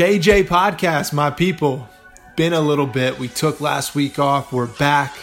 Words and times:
KJ 0.00 0.44
Podcast, 0.44 1.12
my 1.12 1.28
people. 1.28 1.86
Been 2.34 2.54
a 2.54 2.60
little 2.62 2.86
bit. 2.86 3.18
We 3.18 3.28
took 3.28 3.60
last 3.60 3.94
week 3.94 4.18
off. 4.18 4.50
We're 4.50 4.66
back 4.66 5.14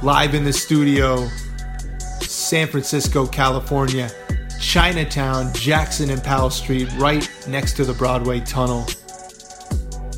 live 0.00 0.36
in 0.36 0.44
the 0.44 0.52
studio, 0.52 1.26
San 2.20 2.68
Francisco, 2.68 3.26
California, 3.26 4.12
Chinatown, 4.60 5.52
Jackson 5.54 6.08
and 6.08 6.22
Powell 6.22 6.50
Street, 6.50 6.88
right 6.98 7.28
next 7.48 7.72
to 7.78 7.84
the 7.84 7.94
Broadway 7.94 8.38
Tunnel. 8.38 8.86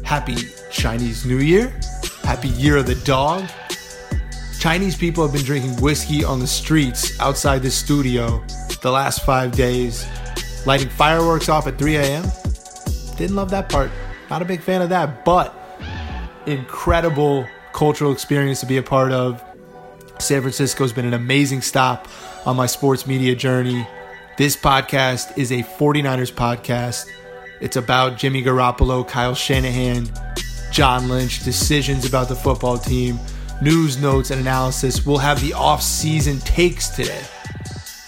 Happy 0.05 0.37
Chinese 0.71 1.25
New 1.25 1.39
Year. 1.39 1.73
Happy 2.25 2.49
Year 2.49 2.77
of 2.77 2.85
the 2.85 2.97
Dog. 3.07 3.49
Chinese 4.61 4.97
people 4.99 5.25
have 5.25 5.33
been 5.33 5.47
drinking 5.47 5.81
whiskey 5.81 6.23
on 6.23 6.41
the 6.41 6.47
streets 6.47 7.19
outside 7.21 7.63
the 7.63 7.71
studio 7.71 8.45
the 8.83 8.91
last 8.91 9.25
five 9.25 9.53
days, 9.53 10.07
lighting 10.67 10.91
fireworks 10.91 11.49
off 11.49 11.67
at 11.67 11.79
3 11.79 11.97
a.m. 11.97 12.31
Didn't 13.17 13.37
love 13.37 13.51
that 13.51 13.69
part. 13.69 13.91
Not 14.31 14.43
a 14.43 14.45
big 14.45 14.61
fan 14.61 14.83
of 14.83 14.89
that, 14.89 15.25
but 15.25 15.55
incredible 16.47 17.47
cultural 17.73 18.13
experience 18.13 18.61
to 18.61 18.67
be 18.67 18.77
a 18.77 18.83
part 18.83 19.13
of. 19.13 19.43
San 20.19 20.41
Francisco's 20.41 20.93
been 20.93 21.07
an 21.07 21.15
amazing 21.15 21.63
stop 21.63 22.09
on 22.47 22.57
my 22.57 22.67
sports 22.67 23.07
media 23.07 23.35
journey. 23.35 23.87
This 24.37 24.57
podcast 24.57 25.37
is 25.39 25.53
a 25.53 25.63
49ers 25.63 26.33
podcast. 26.33 27.11
It's 27.61 27.77
about 27.77 28.17
Jimmy 28.19 28.43
Garoppolo, 28.43 29.07
Kyle 29.07 29.35
Shanahan, 29.35 30.09
John 30.73 31.09
Lynch, 31.09 31.45
decisions 31.45 32.05
about 32.05 32.29
the 32.29 32.35
football 32.35 32.79
team, 32.79 33.19
news 33.63 34.01
notes 34.01 34.31
and 34.31 34.41
analysis. 34.41 35.07
We'll 35.07 35.19
have 35.19 35.41
the 35.41 35.53
off-season 35.55 36.41
takes 36.41 36.89
today. 36.89 37.23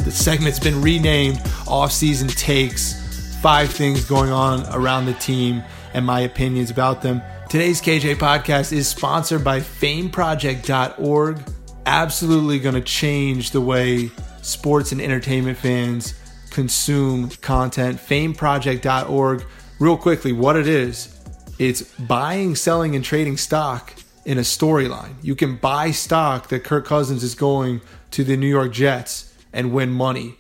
The 0.05 0.11
segment's 0.11 0.59
been 0.59 0.83
renamed 0.83 1.41
Off-Season 1.67 2.29
Takes 2.29 3.06
five 3.41 3.71
things 3.71 4.05
going 4.05 4.31
on 4.31 4.65
around 4.75 5.07
the 5.07 5.15
team 5.15 5.63
and 5.95 6.05
my 6.05 6.21
opinions 6.21 6.71
about 6.71 7.03
them. 7.03 7.23
Today's 7.49 7.81
KJ 7.81 8.17
podcast 8.17 8.73
is 8.73 8.89
sponsored 8.89 9.45
by 9.45 9.61
fameproject.org. 9.61 11.43
Absolutely 11.87 12.59
going 12.59 12.75
to 12.75 12.81
change 12.81 13.51
the 13.53 13.61
way 13.61 14.11
sports 14.43 14.93
and 14.93 15.01
entertainment 15.01 15.59
fans 15.59 16.15
consume 16.51 17.29
content. 17.29 17.99
Fameproject.org. 17.99 19.45
Real 19.79 19.97
quickly, 19.97 20.33
what 20.33 20.57
it 20.57 20.67
is 20.67 21.13
it's 21.59 21.83
buying, 21.83 22.55
selling, 22.55 22.95
and 22.95 23.05
trading 23.05 23.37
stock 23.37 23.95
in 24.25 24.39
a 24.39 24.43
storyline. 24.43 25.15
You 25.23 25.35
can 25.35 25.57
buy 25.57 25.91
stock 25.91 26.49
that 26.49 26.65
Kirk 26.65 26.85
Cousins 26.85 27.23
is 27.23 27.35
going 27.35 27.81
to 28.11 28.25
the 28.25 28.37
New 28.37 28.49
York 28.49 28.73
Jets 28.73 29.33
and 29.53 29.73
win 29.73 29.91
money. 29.91 30.37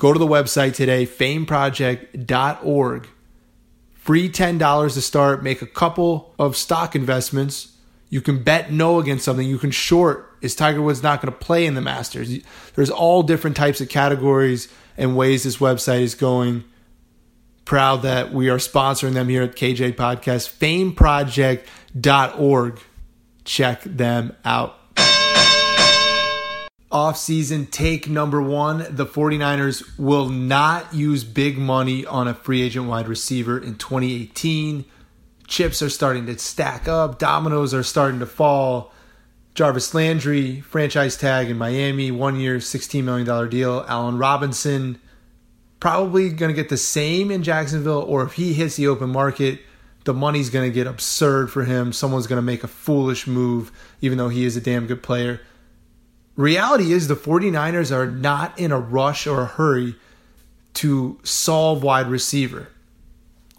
Go 0.00 0.12
to 0.14 0.18
the 0.18 0.26
website 0.26 0.74
today, 0.74 1.04
fameproject.org. 1.04 3.08
Free 3.92 4.30
$10 4.30 4.94
to 4.94 5.00
start. 5.02 5.42
Make 5.42 5.60
a 5.60 5.66
couple 5.66 6.34
of 6.38 6.56
stock 6.56 6.96
investments. 6.96 7.76
You 8.08 8.22
can 8.22 8.42
bet 8.42 8.72
no 8.72 8.98
against 8.98 9.26
something. 9.26 9.46
You 9.46 9.58
can 9.58 9.70
short. 9.70 10.38
Is 10.40 10.56
Tiger 10.56 10.80
Woods 10.80 11.02
not 11.02 11.20
going 11.20 11.30
to 11.30 11.38
play 11.38 11.66
in 11.66 11.74
the 11.74 11.82
Masters? 11.82 12.38
There's 12.74 12.88
all 12.88 13.22
different 13.22 13.58
types 13.58 13.82
of 13.82 13.90
categories 13.90 14.68
and 14.96 15.18
ways 15.18 15.42
this 15.42 15.58
website 15.58 16.00
is 16.00 16.14
going. 16.14 16.64
Proud 17.66 18.00
that 18.00 18.32
we 18.32 18.48
are 18.48 18.56
sponsoring 18.56 19.12
them 19.12 19.28
here 19.28 19.42
at 19.42 19.54
KJ 19.54 19.96
Podcast. 19.96 20.48
Fameproject.org. 20.94 22.80
Check 23.44 23.82
them 23.82 24.34
out 24.46 24.79
off-season 26.90 27.66
take 27.66 28.08
number 28.08 28.42
one 28.42 28.84
the 28.90 29.06
49ers 29.06 29.96
will 29.96 30.28
not 30.28 30.92
use 30.92 31.22
big 31.22 31.56
money 31.56 32.04
on 32.04 32.26
a 32.26 32.34
free 32.34 32.62
agent 32.62 32.86
wide 32.88 33.06
receiver 33.06 33.56
in 33.56 33.76
2018 33.76 34.84
chips 35.46 35.82
are 35.82 35.90
starting 35.90 36.26
to 36.26 36.38
stack 36.38 36.88
up. 36.88 37.18
Dominoes 37.18 37.74
are 37.74 37.82
starting 37.82 38.20
to 38.20 38.26
fall. 38.26 38.92
Jarvis 39.54 39.94
landry 39.94 40.60
franchise 40.60 41.16
tag 41.16 41.50
in 41.50 41.58
miami 41.58 42.10
one 42.10 42.38
year 42.38 42.58
$16 42.58 43.04
million 43.04 43.48
deal. 43.48 43.84
Allen 43.88 44.18
robinson 44.18 45.00
probably 45.78 46.28
going 46.30 46.50
to 46.50 46.54
get 46.54 46.70
the 46.70 46.76
same 46.76 47.30
in 47.30 47.42
jacksonville 47.42 48.02
or 48.02 48.24
if 48.24 48.32
he 48.34 48.52
hits 48.52 48.76
the 48.76 48.88
open 48.88 49.10
market 49.10 49.60
the 50.04 50.14
money's 50.14 50.50
going 50.50 50.68
to 50.68 50.74
get 50.74 50.86
absurd 50.86 51.50
for 51.52 51.64
him. 51.64 51.92
Someone's 51.92 52.26
going 52.26 52.38
to 52.38 52.42
make 52.42 52.64
a 52.64 52.68
foolish 52.68 53.28
move 53.28 53.70
even 54.00 54.18
though 54.18 54.28
he 54.28 54.44
is 54.44 54.56
a 54.56 54.60
damn 54.60 54.88
good 54.88 55.04
player 55.04 55.40
Reality 56.36 56.92
is 56.92 57.08
the 57.08 57.16
49ers 57.16 57.90
are 57.92 58.10
not 58.10 58.58
in 58.58 58.72
a 58.72 58.78
rush 58.78 59.26
or 59.26 59.42
a 59.42 59.46
hurry 59.46 59.96
to 60.74 61.18
solve 61.22 61.82
wide 61.82 62.08
receiver. 62.08 62.68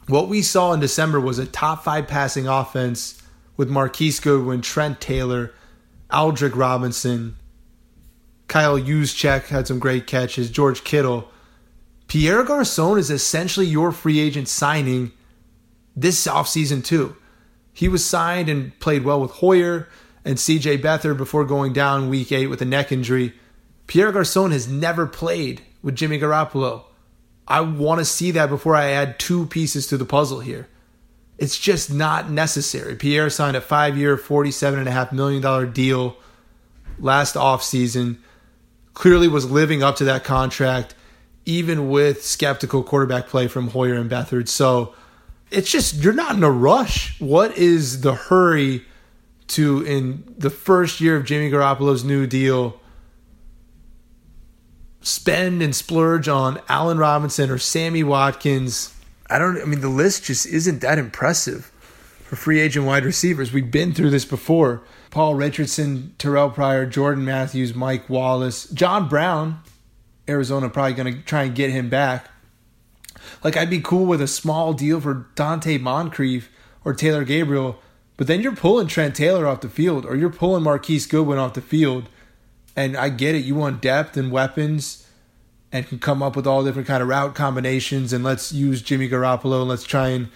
What 0.08 0.30
we 0.30 0.42
saw 0.42 0.74
in 0.74 0.80
December 0.80 1.20
was 1.20 1.38
a 1.38 1.46
top 1.46 1.84
five 1.84 2.08
passing 2.08 2.48
offense 2.48 3.22
with 3.58 3.70
Marquise 3.70 4.20
Goodwin, 4.20 4.62
Trent 4.62 5.00
Taylor, 5.00 5.54
Aldrick 6.10 6.56
Robinson, 6.56 7.36
Kyle 8.48 8.78
Juszczyk 8.78 9.46
had 9.46 9.66
some 9.66 9.80
great 9.80 10.08
catches, 10.08 10.50
George 10.50 10.84
Kittle. 10.84 11.30
Pierre 12.08 12.44
Garcon 12.44 12.98
is 12.98 13.10
essentially 13.10 13.66
your 13.66 13.94
free 13.94 14.20
agent 14.20 14.50
signing 14.50 15.14
this 15.96 16.28
offseason, 16.28 16.84
too. 16.84 17.16
He 17.72 17.88
was 17.88 18.06
signed 18.06 18.50
and 18.50 18.78
played 18.82 19.06
well 19.06 19.22
with 19.22 19.32
Hoyer 19.32 19.88
and 20.24 20.38
CJ 20.38 20.82
Beathard 20.82 21.18
before 21.18 21.46
going 21.46 21.74
down 21.74 22.10
week 22.10 22.32
eight 22.32 22.48
with 22.48 22.62
a 22.62 22.66
neck 22.66 22.92
injury. 22.92 23.34
Pierre 23.88 24.12
Garcon 24.12 24.52
has 24.52 24.68
never 24.68 25.08
played 25.08 25.62
with 25.82 25.96
Jimmy 25.96 26.20
Garoppolo. 26.20 26.84
I 27.48 27.62
want 27.62 28.00
to 28.00 28.06
see 28.06 28.32
that 28.32 28.50
before 28.50 28.76
I 28.76 28.92
add 28.92 29.20
two 29.20 29.46
pieces 29.48 29.88
to 29.88 29.98
the 29.98 30.06
puzzle 30.06 30.40
here. 30.40 30.68
It's 31.38 31.58
just 31.58 31.92
not 31.92 32.30
necessary. 32.30 32.96
Pierre 32.96 33.30
signed 33.30 33.58
a 33.58 33.62
five 33.62 33.98
year, 33.98 34.16
$47.5 34.16 35.12
million 35.12 35.72
deal 35.74 36.16
last 37.00 37.36
offseason. 37.36 38.20
Clearly 38.94 39.28
was 39.28 39.50
living 39.50 39.82
up 39.82 39.96
to 39.98 40.04
that 40.06 40.24
contract, 40.24 40.94
even 41.46 41.90
with 41.90 42.24
skeptical 42.24 42.84
quarterback 42.84 43.28
play 43.28 43.48
from 43.48 43.70
Hoyer 43.70 43.96
and 43.96 44.10
Beathard. 44.10 44.48
So 44.48 44.94
it's 45.50 45.72
just, 45.72 45.96
you're 45.96 46.14
not 46.14 46.36
in 46.36 46.44
a 46.44 46.52
rush. 46.52 47.20
What 47.20 47.58
is 47.58 48.02
the 48.02 48.14
hurry 48.14 48.86
to, 49.52 49.82
in 49.84 50.34
the 50.38 50.50
first 50.50 51.02
year 51.02 51.16
of 51.16 51.26
Jimmy 51.26 51.50
Garoppolo's 51.50 52.04
new 52.04 52.28
deal, 52.28 52.80
spend 55.02 55.62
and 55.62 55.76
splurge 55.76 56.28
on 56.28 56.62
Allen 56.70 56.98
Robinson 56.98 57.50
or 57.50 57.58
Sammy 57.58 58.04
Watkins? 58.04 58.94
I 59.30 59.40
don't, 59.40 59.62
I 59.62 59.66
mean, 59.66 59.82
the 59.82 59.90
list 59.90 60.26
just 60.26 60.46
isn't 60.46 60.82
that 60.82 60.98
impressive 60.98 61.72
for 62.24 62.36
free 62.36 62.60
agent 62.60 62.86
wide 62.86 63.06
receivers. 63.06 63.52
We've 63.52 63.72
been 63.72 63.94
through 63.94 64.10
this 64.10 64.26
before. 64.26 64.84
Paul 65.10 65.36
Richardson, 65.36 66.16
Terrell 66.18 66.50
Pryor, 66.50 66.86
Jordan 66.86 67.26
Matthews, 67.26 67.76
Mike 67.76 68.10
Wallace, 68.10 68.70
John 68.70 69.10
Brown. 69.10 69.62
Arizona 70.30 70.70
probably 70.70 70.94
going 70.94 71.14
to 71.14 71.22
try 71.24 71.44
and 71.44 71.56
get 71.56 71.72
him 71.72 71.90
back. 71.90 72.30
Like 73.44 73.58
I'd 73.58 73.70
be 73.70 73.82
cool 73.82 74.06
with 74.06 74.22
a 74.22 74.28
small 74.28 74.74
deal 74.74 75.02
for 75.02 75.28
Donte 75.36 75.80
Moncrief 75.82 76.50
or 76.86 76.94
Taylor 76.94 77.24
Gabriel, 77.24 77.80
but 78.22 78.28
then 78.28 78.42
you're 78.42 78.56
pulling 78.56 78.86
Trent 78.86 79.16
Taylor 79.16 79.48
off 79.48 79.62
the 79.62 79.68
field 79.68 80.06
or 80.06 80.16
you're 80.16 80.30
pulling 80.30 80.62
Marquise 80.62 81.08
Goodwin 81.08 81.40
off 81.40 81.56
the 81.56 81.60
field. 81.60 82.08
And 82.76 82.96
I 82.96 83.10
get 83.10 83.34
it, 83.34 83.44
you 83.46 83.56
want 83.56 83.82
depth 83.82 84.16
and 84.16 84.32
weapons 84.32 85.08
and 85.72 85.88
can 85.88 85.98
come 85.98 86.22
up 86.22 86.36
with 86.36 86.46
all 86.46 86.64
different 86.64 86.88
kind 86.88 87.02
of 87.02 87.10
route 87.10 87.34
combinations 87.34 88.14
and 88.14 88.24
let's 88.24 88.52
use 88.52 88.84
Jimmy 88.84 89.10
Garoppolo 89.10 89.62
and 89.62 89.70
let's 89.70 89.86
try 89.86 90.10
and 90.10 90.30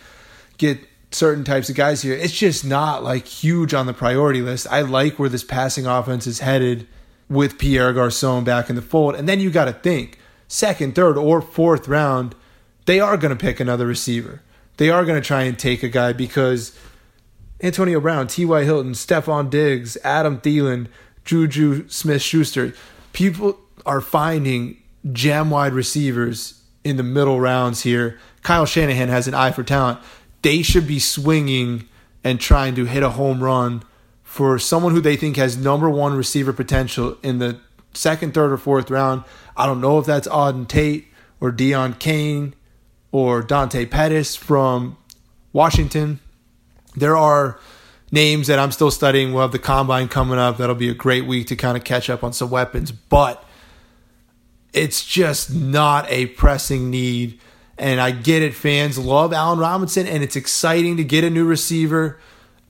get 0.57 0.79
certain 1.11 1.43
types 1.43 1.69
of 1.69 1.75
guys 1.75 2.01
here. 2.01 2.15
It's 2.15 2.35
just 2.35 2.65
not 2.65 3.03
like 3.03 3.27
huge 3.27 3.75
on 3.75 3.85
the 3.85 3.93
priority 3.93 4.41
list. 4.41 4.65
I 4.71 4.81
like 4.81 5.19
where 5.19 5.29
this 5.29 5.43
passing 5.43 5.85
offense 5.85 6.25
is 6.25 6.39
headed 6.39 6.87
with 7.29 7.59
Pierre 7.59 7.93
Garcon 7.93 8.43
back 8.43 8.67
in 8.67 8.75
the 8.75 8.81
fold. 8.81 9.13
And 9.13 9.29
then 9.29 9.39
you 9.39 9.51
got 9.51 9.65
to 9.65 9.73
think 9.73 10.17
second, 10.47 10.95
third, 10.95 11.19
or 11.19 11.39
fourth 11.39 11.87
round, 11.87 12.33
they 12.87 12.99
are 12.99 13.15
going 13.15 13.29
to 13.29 13.39
pick 13.39 13.59
another 13.59 13.85
receiver. 13.85 14.41
They 14.77 14.89
are 14.89 15.05
going 15.05 15.21
to 15.21 15.27
try 15.27 15.43
and 15.43 15.59
take 15.59 15.83
a 15.83 15.87
guy 15.87 16.13
because 16.13 16.75
Antonio 17.62 18.00
Brown, 18.00 18.28
T.Y. 18.28 18.63
Hilton, 18.63 18.94
Stefon 18.94 19.50
Diggs, 19.50 19.98
Adam 20.04 20.40
Thielen, 20.40 20.88
Juju 21.24 21.88
Smith 21.90 22.22
Schuster, 22.22 22.74
people 23.13 23.60
are 23.86 24.02
finding 24.02 24.78
jam 25.12 25.50
wide 25.50 25.74
receivers 25.74 26.62
in 26.84 26.98
the 26.98 27.04
middle 27.04 27.40
rounds 27.40 27.84
here. 27.84 28.19
Kyle 28.44 28.66
Shanahan 28.66 29.10
has 29.10 29.28
an 29.28 29.34
eye 29.34 29.52
for 29.52 29.63
talent 29.63 30.00
they 30.46 30.62
should 30.62 30.86
be 30.86 31.00
swinging 31.00 31.90
and 32.24 32.40
trying 32.40 32.75
to 32.75 32.86
hit 32.86 33.02
a 33.02 33.10
home 33.10 33.44
run 33.44 33.81
for 34.22 34.60
someone 34.60 34.94
who 34.94 35.02
they 35.02 35.16
think 35.16 35.38
has 35.38 35.57
number 35.57 35.90
one 35.90 36.16
receiver 36.16 36.54
potential 36.54 37.18
in 37.24 37.40
the 37.40 37.60
second, 37.96 38.36
third, 38.36 38.52
or 38.52 38.57
fourth 38.57 38.92
round. 38.92 39.24
I 39.57 39.66
don't 39.66 39.81
know 39.81 39.98
if 39.98 40.06
that's 40.06 40.28
Auden 40.28 40.68
Tate 40.68 41.07
or 41.42 41.52
Deon 41.52 41.98
Cain 41.98 42.54
or 43.12 43.42
Dante 43.42 43.88
Pettis 43.88 44.36
from 44.36 44.98
Washington. 45.52 46.19
There 46.95 47.18
are 47.18 47.59
names 48.12 48.47
that 48.47 48.59
I'm 48.59 48.71
still 48.71 48.92
studying. 48.92 49.33
We'll 49.33 49.42
have 49.42 49.51
the 49.51 49.59
combine 49.59 50.07
coming 50.07 50.39
up. 50.39 50.57
That'll 50.57 50.75
be 50.75 50.89
a 50.89 50.94
great 50.94 51.25
week 51.25 51.47
to 51.47 51.56
kind 51.56 51.77
of 51.77 51.83
catch 51.83 52.09
up 52.09 52.24
on 52.24 52.33
some 52.33 52.50
weapons, 52.50 52.92
but 52.92 53.44
it's 54.74 55.06
just 55.06 55.53
not 55.53 56.09
a 56.09 56.27
pressing 56.27 56.89
need 56.89 57.39
and 57.77 58.00
I 58.00 58.12
get 58.12 58.42
it, 58.42 58.53
fans 58.53 58.97
love 58.97 59.33
Allen 59.33 59.59
Robinson, 59.59 60.07
and 60.07 60.24
it's 60.24 60.36
exciting 60.36 60.97
to 60.97 61.03
get 61.03 61.24
a 61.24 61.30
new 61.30 61.45
receiver. 61.45 62.19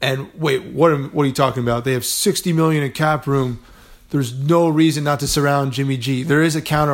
And 0.01 0.31
wait, 0.33 0.63
what 0.63 0.91
are, 0.91 0.97
what 0.97 1.23
are 1.23 1.27
you 1.27 1.33
talking 1.33 1.61
about? 1.61 1.83
They 1.83 1.93
have 1.93 2.05
60 2.05 2.53
million 2.53 2.83
in 2.83 2.91
cap 2.91 3.27
room. 3.27 3.63
There's 4.09 4.33
no 4.33 4.67
reason 4.67 5.03
not 5.03 5.19
to 5.19 5.27
surround 5.27 5.73
Jimmy 5.73 5.97
G. 5.97 6.23
There 6.23 6.41
is 6.41 6.55
a 6.55 6.61
counter 6.61 6.93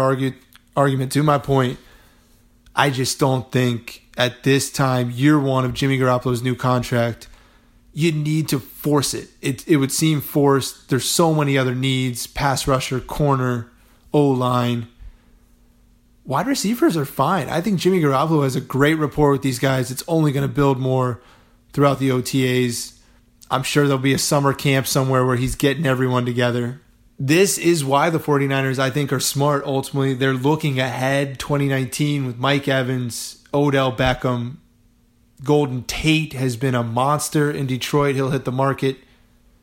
argument 0.76 1.12
to 1.14 1.24
my 1.24 1.38
point. 1.38 1.80
I 2.76 2.90
just 2.90 3.20
don't 3.20 3.52
think 3.52 4.04
at 4.18 4.44
this 4.44 4.72
time, 4.72 5.12
year 5.12 5.40
one 5.40 5.66
of 5.66 5.74
Jimmy 5.74 5.98
Garoppolo's 5.98 6.42
new 6.42 6.56
contract, 6.56 7.28
you 7.94 8.12
need 8.12 8.48
to 8.50 8.60
force 8.60 9.14
it. 9.14 9.30
It 9.42 9.68
it 9.68 9.78
would 9.78 9.92
seem 9.92 10.22
forced. 10.22 10.90
There's 10.90 11.06
so 11.06 11.34
many 11.34 11.58
other 11.58 11.76
needs: 11.76 12.28
pass 12.28 12.68
rusher, 12.68 13.00
corner, 13.00 13.70
O 14.14 14.30
line 14.30 14.88
wide 16.26 16.48
receivers 16.48 16.96
are 16.96 17.06
fine. 17.06 17.50
I 17.50 17.62
think 17.62 17.80
Jimmy 17.80 18.00
Garoppolo 18.02 18.44
has 18.44 18.56
a 18.56 18.62
great 18.62 18.96
rapport 18.96 19.32
with 19.32 19.42
these 19.42 19.60
guys. 19.60 19.92
It's 19.92 20.04
only 20.08 20.32
going 20.32 20.48
to 20.48 20.54
build 20.54 20.80
more 20.80 21.22
throughout 21.74 22.00
the 22.00 22.10
OTAs. 22.10 22.98
I'm 23.50 23.64
sure 23.64 23.86
there'll 23.86 24.02
be 24.02 24.14
a 24.14 24.20
summer 24.20 24.54
camp 24.54 24.88
somewhere 24.88 25.26
where 25.26 25.36
he's 25.36 25.56
getting 25.56 25.86
everyone 25.86 26.26
together. 26.26 26.82
This 27.24 27.60
is 27.60 27.86
why 27.86 28.10
the 28.10 28.18
49ers, 28.18 28.80
I 28.80 28.90
think, 28.90 29.14
are 29.14 29.20
smart 29.20 29.64
ultimately. 29.64 30.16
They're 30.16 30.34
looking 30.34 30.80
ahead 30.80 31.38
2019 31.38 32.26
with 32.26 32.40
Mike 32.40 32.68
Evans, 32.68 33.44
Odell 33.54 33.96
Beckham. 33.96 34.56
Golden 35.44 35.84
Tate 35.84 36.34
has 36.34 36.58
been 36.58 36.74
a 36.74 36.82
monster 36.82 37.52
in 37.52 37.68
Detroit. 37.68 38.16
He'll 38.16 38.32
hit 38.32 38.44
the 38.44 38.52
market. 38.52 38.98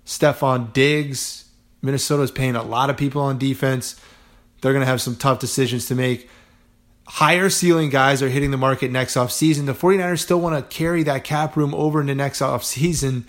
Stefon 0.06 0.72
Diggs. 0.72 1.50
Minnesota's 1.82 2.30
paying 2.30 2.54
a 2.54 2.62
lot 2.62 2.90
of 2.90 2.96
people 2.96 3.22
on 3.22 3.38
defense. 3.38 4.00
They're 4.60 4.72
going 4.72 4.84
to 4.84 4.90
have 4.90 5.02
some 5.02 5.16
tough 5.16 5.40
decisions 5.40 5.86
to 5.86 5.96
make 5.96 6.30
higher 7.08 7.50
ceiling 7.50 7.90
guys 7.90 8.22
are 8.22 8.28
hitting 8.28 8.52
the 8.52 8.56
market 8.56 8.92
next 8.92 9.16
off 9.16 9.32
season. 9.32 9.66
The 9.66 9.74
49ers 9.74 10.20
still 10.20 10.40
want 10.40 10.54
to 10.54 10.76
carry 10.76 11.02
that 11.02 11.24
cap 11.24 11.56
room 11.56 11.74
over 11.74 12.00
into 12.00 12.14
next 12.14 12.40
off 12.40 12.62
season. 12.62 13.26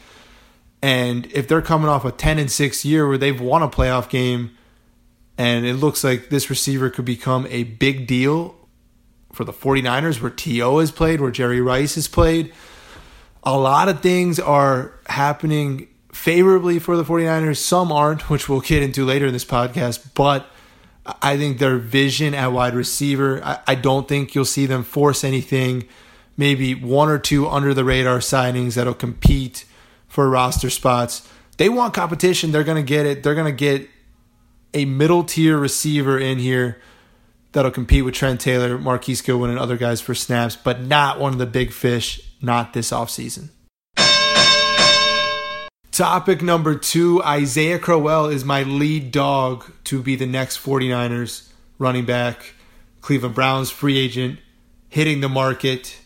And 0.82 1.26
if 1.34 1.48
they're 1.48 1.62
coming 1.62 1.90
off 1.90 2.06
a 2.06 2.12
10 2.12 2.40
and 2.40 2.52
6 2.52 2.86
year 2.86 3.08
where 3.08 3.18
they've 3.18 3.40
won 3.40 3.62
a 3.62 3.68
playoff 3.68 4.10
game 4.10 4.52
and 5.38 5.66
it 5.66 5.76
looks 5.76 6.04
like 6.04 6.30
this 6.30 6.50
receiver 6.50 6.90
could 6.90 7.06
become 7.06 7.48
a 7.50 7.64
big 7.64 8.08
deal 8.08 8.56
for 9.32 9.44
the 9.44 9.54
49ers 9.54 10.22
where 10.22 10.32
T.O. 10.32 10.80
has 10.80 10.92
played, 10.92 11.22
where 11.22 11.32
Jerry 11.32 11.62
Rice 11.62 11.96
has 11.96 12.08
played, 12.08 12.52
a 13.44 13.58
lot 13.58 13.88
of 13.88 14.02
things 14.02 14.40
are 14.40 15.00
happening 15.06 15.88
favorably 16.12 16.80
for 16.80 16.98
the 16.98 17.06
49ers. 17.06 17.58
Some 17.58 17.92
aren't, 17.92 18.30
which 18.30 18.50
we'll 18.50 18.60
get 18.60 18.84
into 18.84 19.06
later 19.06 19.28
in 19.28 19.34
this 19.34 19.46
podcast, 19.46 20.14
but 20.14 20.50
I 21.22 21.38
think 21.38 21.58
their 21.60 21.78
vision 21.78 22.34
at 22.34 22.52
wide 22.52 22.76
receiver, 22.76 23.42
I, 23.44 23.60
I 23.68 23.76
don't 23.76 24.08
think 24.08 24.36
you'll 24.36 24.46
see 24.46 24.66
them 24.66 24.84
force 24.84 25.24
anything. 25.24 25.88
Maybe 26.36 26.76
one 26.76 27.10
or 27.10 27.18
two 27.18 27.48
under 27.48 27.74
the 27.74 27.86
radar 27.86 28.20
signings 28.20 28.76
that'll 28.76 28.94
compete 28.94 29.66
for 30.10 30.30
roster 30.30 30.70
spots. 30.70 31.28
They 31.58 31.70
want 31.70 31.94
competition. 31.94 32.52
They're 32.52 32.66
going 32.66 32.84
to 32.84 32.88
get 32.88 33.06
it. 33.06 33.24
They're 33.24 33.36
going 33.36 33.46
to 33.46 33.52
get 33.52 33.90
a 34.74 34.86
middle 34.86 35.24
tier 35.24 35.58
receiver 35.58 36.20
in 36.20 36.40
here 36.40 36.82
that'll 37.52 37.72
compete 37.72 38.06
with 38.06 38.14
Trent 38.14 38.42
Taylor, 38.42 38.78
Marquise 38.78 39.22
Goodwin, 39.22 39.50
and 39.50 39.60
other 39.60 39.78
guys 39.78 40.02
for 40.02 40.14
snaps, 40.14 40.56
but 40.56 40.82
not 40.82 41.20
one 41.20 41.34
of 41.34 41.40
the 41.40 41.46
big 41.46 41.72
fish, 41.72 42.22
not 42.42 42.74
this 42.74 42.92
offseason. 42.92 43.50
Topic 45.92 46.42
number 46.42 46.76
two 46.76 47.22
Isaiah 47.24 47.78
Crowell 47.78 48.28
is 48.28 48.46
my 48.46 48.64
lead 48.64 49.12
dog 49.12 49.70
to 49.86 50.02
be 50.02 50.16
the 50.16 50.26
next 50.26 50.64
49ers 50.64 51.50
running 51.78 52.06
back. 52.06 52.54
Cleveland 53.02 53.36
Browns 53.36 53.70
free 53.70 53.98
agent, 53.98 54.40
hitting 54.88 55.20
the 55.20 55.30
market. 55.30 55.98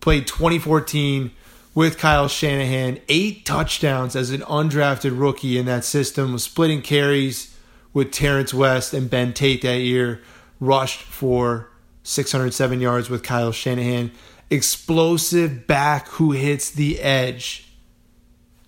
Played 0.00 0.26
2014 0.26 1.32
with 1.74 1.98
Kyle 1.98 2.28
Shanahan, 2.28 2.98
eight 3.08 3.44
touchdowns 3.44 4.16
as 4.16 4.30
an 4.30 4.40
undrafted 4.42 5.18
rookie 5.18 5.58
in 5.58 5.66
that 5.66 5.84
system, 5.84 6.32
was 6.32 6.44
splitting 6.44 6.82
carries 6.82 7.56
with 7.92 8.10
Terrence 8.10 8.52
West 8.52 8.92
and 8.92 9.08
Ben 9.08 9.32
Tate 9.32 9.62
that 9.62 9.80
year, 9.80 10.20
rushed 10.58 11.00
for 11.00 11.70
607 12.02 12.80
yards 12.80 13.08
with 13.08 13.22
Kyle 13.22 13.52
Shanahan. 13.52 14.10
Explosive 14.50 15.66
back 15.66 16.08
who 16.08 16.32
hits 16.32 16.70
the 16.70 17.00
edge 17.00 17.66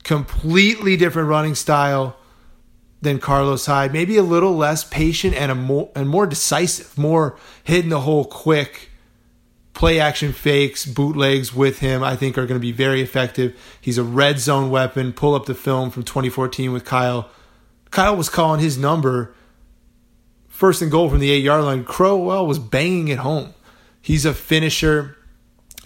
completely 0.05 0.97
different 0.97 1.29
running 1.29 1.55
style 1.55 2.17
than 3.01 3.19
Carlos 3.19 3.67
Hyde. 3.67 3.93
Maybe 3.93 4.17
a 4.17 4.23
little 4.23 4.57
less 4.57 4.85
patient 4.85 5.35
and 5.35 5.51
a 5.51 5.55
more 5.55 5.91
and 5.95 6.09
more 6.09 6.27
decisive, 6.27 6.97
more 6.97 7.37
hitting 7.65 7.91
the 7.91 8.01
hole 8.01 8.25
quick, 8.25 8.91
play 9.75 9.99
action 9.99 10.33
fakes, 10.33 10.87
bootlegs 10.87 11.55
with 11.55 11.79
him, 11.81 12.03
I 12.03 12.17
think 12.17 12.37
are 12.37 12.47
going 12.47 12.61
to 12.61 12.65
be 12.65 12.73
very 12.73 13.03
effective. 13.03 13.59
He's 13.81 13.99
a 13.99 14.05
red 14.05 14.39
zone 14.39 14.71
weapon. 14.71 15.13
Pull 15.13 15.35
up 15.35 15.47
the 15.47 15.55
film 15.55 15.91
from 15.91 16.03
2014 16.03 16.73
with 16.73 16.85
Kyle. 16.85 17.31
Kyle 17.91 18.17
was 18.17 18.29
calling 18.29 18.61
his 18.61 18.79
number 18.79 19.35
first 20.49 20.83
and 20.83 20.91
goal 20.91 21.09
from 21.09 21.19
the 21.19 21.31
eight 21.31 21.43
yard 21.43 21.65
line. 21.65 21.85
Crowell 21.85 22.47
was 22.47 22.59
banging 22.59 23.09
it 23.09 23.19
home. 23.19 23.55
He's 24.01 24.25
a 24.25 24.35
finisher. 24.35 25.17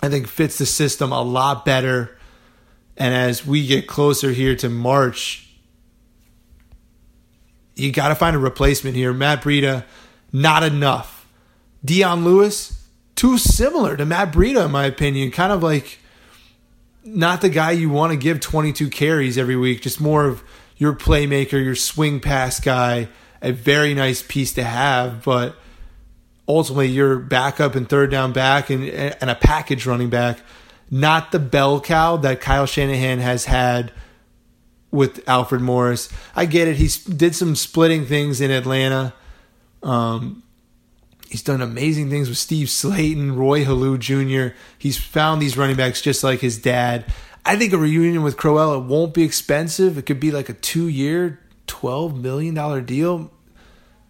I 0.02 0.08
think 0.08 0.26
fits 0.26 0.58
the 0.58 0.66
system 0.66 1.12
a 1.12 1.22
lot 1.22 1.64
better. 1.64 2.16
And 2.96 3.14
as 3.14 3.46
we 3.46 3.66
get 3.66 3.86
closer 3.86 4.32
here 4.32 4.56
to 4.56 4.68
March, 4.68 5.48
you 7.74 7.92
got 7.92 8.08
to 8.08 8.14
find 8.14 8.34
a 8.34 8.38
replacement 8.38 8.96
here. 8.96 9.12
Matt 9.12 9.42
Breida, 9.42 9.84
not 10.32 10.62
enough. 10.62 11.26
Dion 11.84 12.24
Lewis, 12.24 12.75
too 13.16 13.38
similar 13.38 13.96
to 13.96 14.04
Matt 14.04 14.32
Breida, 14.32 14.66
in 14.66 14.70
my 14.70 14.84
opinion. 14.84 15.30
Kind 15.30 15.52
of 15.52 15.62
like 15.62 15.98
not 17.04 17.40
the 17.40 17.48
guy 17.48 17.72
you 17.72 17.88
want 17.90 18.12
to 18.12 18.16
give 18.16 18.40
22 18.40 18.90
carries 18.90 19.38
every 19.38 19.56
week, 19.56 19.82
just 19.82 20.00
more 20.00 20.26
of 20.26 20.42
your 20.76 20.92
playmaker, 20.92 21.52
your 21.52 21.74
swing 21.74 22.20
pass 22.20 22.60
guy, 22.60 23.08
a 23.40 23.52
very 23.52 23.94
nice 23.94 24.22
piece 24.22 24.52
to 24.54 24.64
have, 24.64 25.24
but 25.24 25.56
ultimately 26.46 26.88
your 26.88 27.18
backup 27.18 27.74
and 27.74 27.88
third 27.88 28.10
down 28.10 28.32
back 28.32 28.70
and, 28.70 28.84
and 28.84 29.30
a 29.30 29.34
package 29.34 29.86
running 29.86 30.10
back, 30.10 30.38
not 30.90 31.32
the 31.32 31.38
bell 31.38 31.80
cow 31.80 32.16
that 32.18 32.40
Kyle 32.40 32.66
Shanahan 32.66 33.18
has 33.18 33.46
had 33.46 33.92
with 34.90 35.26
Alfred 35.28 35.60
Morris. 35.60 36.08
I 36.34 36.46
get 36.46 36.68
it. 36.68 36.76
He 36.76 36.88
did 37.10 37.34
some 37.34 37.56
splitting 37.56 38.06
things 38.06 38.40
in 38.40 38.50
Atlanta. 38.50 39.14
Um, 39.82 40.42
he's 41.36 41.42
done 41.42 41.60
amazing 41.60 42.08
things 42.08 42.30
with 42.30 42.38
Steve 42.38 42.68
Slaton, 42.68 43.36
Roy 43.36 43.62
Helu 43.62 43.98
Jr. 43.98 44.56
He's 44.78 44.96
found 44.96 45.42
these 45.42 45.54
running 45.54 45.76
backs 45.76 46.00
just 46.00 46.24
like 46.24 46.40
his 46.40 46.56
dad. 46.56 47.04
I 47.44 47.56
think 47.56 47.74
a 47.74 47.76
reunion 47.76 48.22
with 48.22 48.38
Crowell 48.38 48.72
it 48.72 48.86
won't 48.86 49.12
be 49.12 49.22
expensive. 49.22 49.98
It 49.98 50.06
could 50.06 50.18
be 50.18 50.30
like 50.30 50.48
a 50.48 50.54
two 50.54 50.88
year, 50.88 51.38
twelve 51.66 52.18
million 52.18 52.54
dollar 52.54 52.80
deal, 52.80 53.30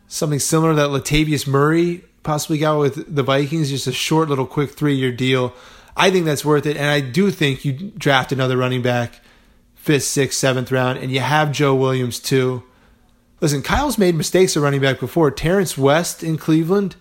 something 0.06 0.38
similar 0.38 0.72
that 0.74 0.90
Latavius 0.90 1.48
Murray 1.48 2.04
possibly 2.22 2.58
got 2.58 2.78
with 2.78 3.12
the 3.12 3.24
Vikings. 3.24 3.70
Just 3.70 3.88
a 3.88 3.92
short 3.92 4.28
little 4.28 4.46
quick 4.46 4.70
three 4.70 4.94
year 4.94 5.10
deal. 5.10 5.52
I 5.96 6.12
think 6.12 6.26
that's 6.26 6.44
worth 6.44 6.64
it, 6.64 6.76
and 6.76 6.86
I 6.86 7.00
do 7.00 7.32
think 7.32 7.64
you 7.64 7.72
draft 7.72 8.30
another 8.30 8.56
running 8.56 8.82
back, 8.82 9.20
fifth, 9.74 10.04
sixth, 10.04 10.38
seventh 10.38 10.70
round, 10.70 10.98
and 10.98 11.10
you 11.10 11.18
have 11.18 11.50
Joe 11.50 11.74
Williams 11.74 12.20
too. 12.20 12.62
Listen, 13.40 13.62
Kyle's 13.62 13.98
made 13.98 14.14
mistakes 14.14 14.56
at 14.56 14.62
running 14.62 14.80
back 14.80 15.00
before. 15.00 15.32
Terrence 15.32 15.76
West 15.76 16.22
in 16.22 16.38
Cleveland 16.38 16.94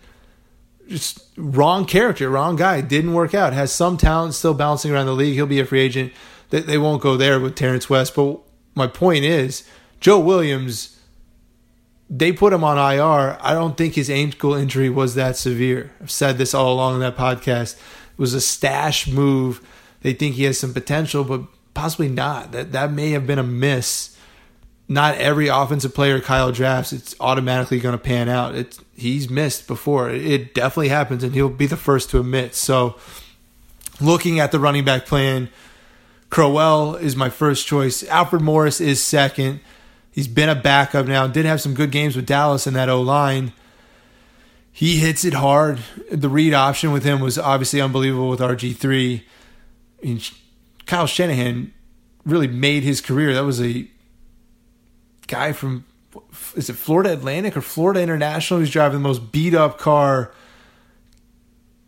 just 0.88 1.26
wrong 1.38 1.86
character, 1.86 2.30
wrong 2.30 2.56
guy. 2.56 2.82
Didn't 2.82 3.14
work 3.14 3.34
out. 3.34 3.54
Has 3.54 3.72
some 3.72 3.98
talent, 3.98 4.34
still 4.34 4.54
bouncing 4.54 4.92
around 4.92 5.08
the 5.08 5.14
league. 5.14 5.34
He'll 5.34 5.46
be 5.46 5.60
a 5.60 5.66
free 5.66 5.82
agent. 5.82 6.14
They, 6.50 6.62
they 6.62 6.78
won't 6.78 7.02
go 7.02 7.18
there 7.18 7.40
with 7.40 7.56
Terrence 7.56 7.90
West. 7.90 8.16
But 8.16 8.40
my 8.76 8.88
point 8.88 9.26
is, 9.26 9.68
Joe 10.00 10.20
Williams, 10.20 11.00
they 12.10 12.32
put 12.32 12.54
him 12.54 12.64
on 12.64 12.78
IR. 12.78 13.38
I 13.42 13.54
don't 13.54 13.78
think 13.78 13.96
his 13.96 14.10
ankle 14.10 14.54
injury 14.54 14.90
was 14.90 15.16
that 15.16 15.38
severe. 15.38 15.92
I've 16.02 16.12
said 16.12 16.38
this 16.38 16.54
all 16.54 16.74
along 16.74 16.96
in 16.96 17.00
that 17.02 17.18
podcast. 17.18 17.76
It 17.76 18.20
was 18.20 18.34
a 18.34 18.42
stash 18.42 19.08
move. 19.08 19.62
They 20.02 20.14
think 20.14 20.36
he 20.36 20.44
has 20.44 20.60
some 20.60 20.74
potential, 20.74 21.24
but 21.24 21.42
possibly 21.74 22.10
not. 22.10 22.52
That 22.52 22.72
that 22.74 22.92
may 22.92 23.12
have 23.12 23.26
been 23.26 23.40
a 23.40 23.44
miss 23.44 24.15
not 24.88 25.16
every 25.16 25.48
offensive 25.48 25.94
player 25.96 26.20
Kyle 26.20 26.52
drafts 26.52 26.94
it's 26.94 27.16
automatically 27.20 27.80
going 27.80 27.98
to 27.98 28.04
pan 28.04 28.30
out. 28.30 28.56
It's 28.56 28.80
he's 28.96 29.30
missed 29.30 29.68
before. 29.68 30.10
It 30.10 30.54
definitely 30.54 30.90
happens, 30.90 31.24
and 31.24 31.34
he'll 31.34 31.50
be 31.50 31.66
the 31.68 31.78
first 31.78 32.10
to 32.12 32.20
admit. 32.20 32.54
So, 32.56 32.96
looking 34.00 34.40
at 34.40 34.52
the 34.52 34.60
running 34.60 34.86
back 34.86 35.06
plan, 35.06 35.50
Crowell 36.30 36.96
is 36.96 37.16
my 37.16 37.30
first 37.30 37.66
choice. 37.66 38.04
Alfred 38.04 38.42
Morris 38.42 38.80
is 38.80 39.02
second. 39.02 39.60
He's 40.12 40.28
been 40.28 40.50
a 40.50 40.56
backup 40.56 41.08
now. 41.08 41.28
Did 41.28 41.46
have 41.46 41.62
some 41.62 41.74
good 41.74 41.92
games 41.92 42.16
with 42.16 42.26
Dallas 42.26 42.68
in 42.68 42.74
that 42.76 42.90
O 42.90 43.02
line. 43.02 43.54
He 44.72 44.98
hits 44.98 45.24
it 45.24 45.34
hard. 45.34 45.80
The 46.12 46.30
read 46.30 46.54
option 46.54 46.92
with 46.92 47.04
him 47.04 47.22
was 47.22 47.38
obviously 47.38 47.82
unbelievable 47.82 48.30
with 48.30 48.40
RG 48.40 48.76
three. 48.76 49.26
Kyle 50.86 51.08
Shanahan 51.08 51.74
really 52.26 52.48
made 52.48 52.84
his 52.84 53.02
career. 53.02 53.34
That 53.34 53.46
was 53.46 53.62
a 53.62 53.88
guy 55.28 55.54
from 55.54 55.86
is 56.56 56.70
it 56.70 56.74
Florida 56.74 57.14
Atlantic 57.14 57.58
or 57.58 57.62
Florida 57.62 58.02
International 58.02 58.60
who's 58.60 58.72
driving 58.72 59.00
the 59.02 59.08
most 59.08 59.32
beat 59.32 59.54
up 59.54 59.78
car. 59.78 60.32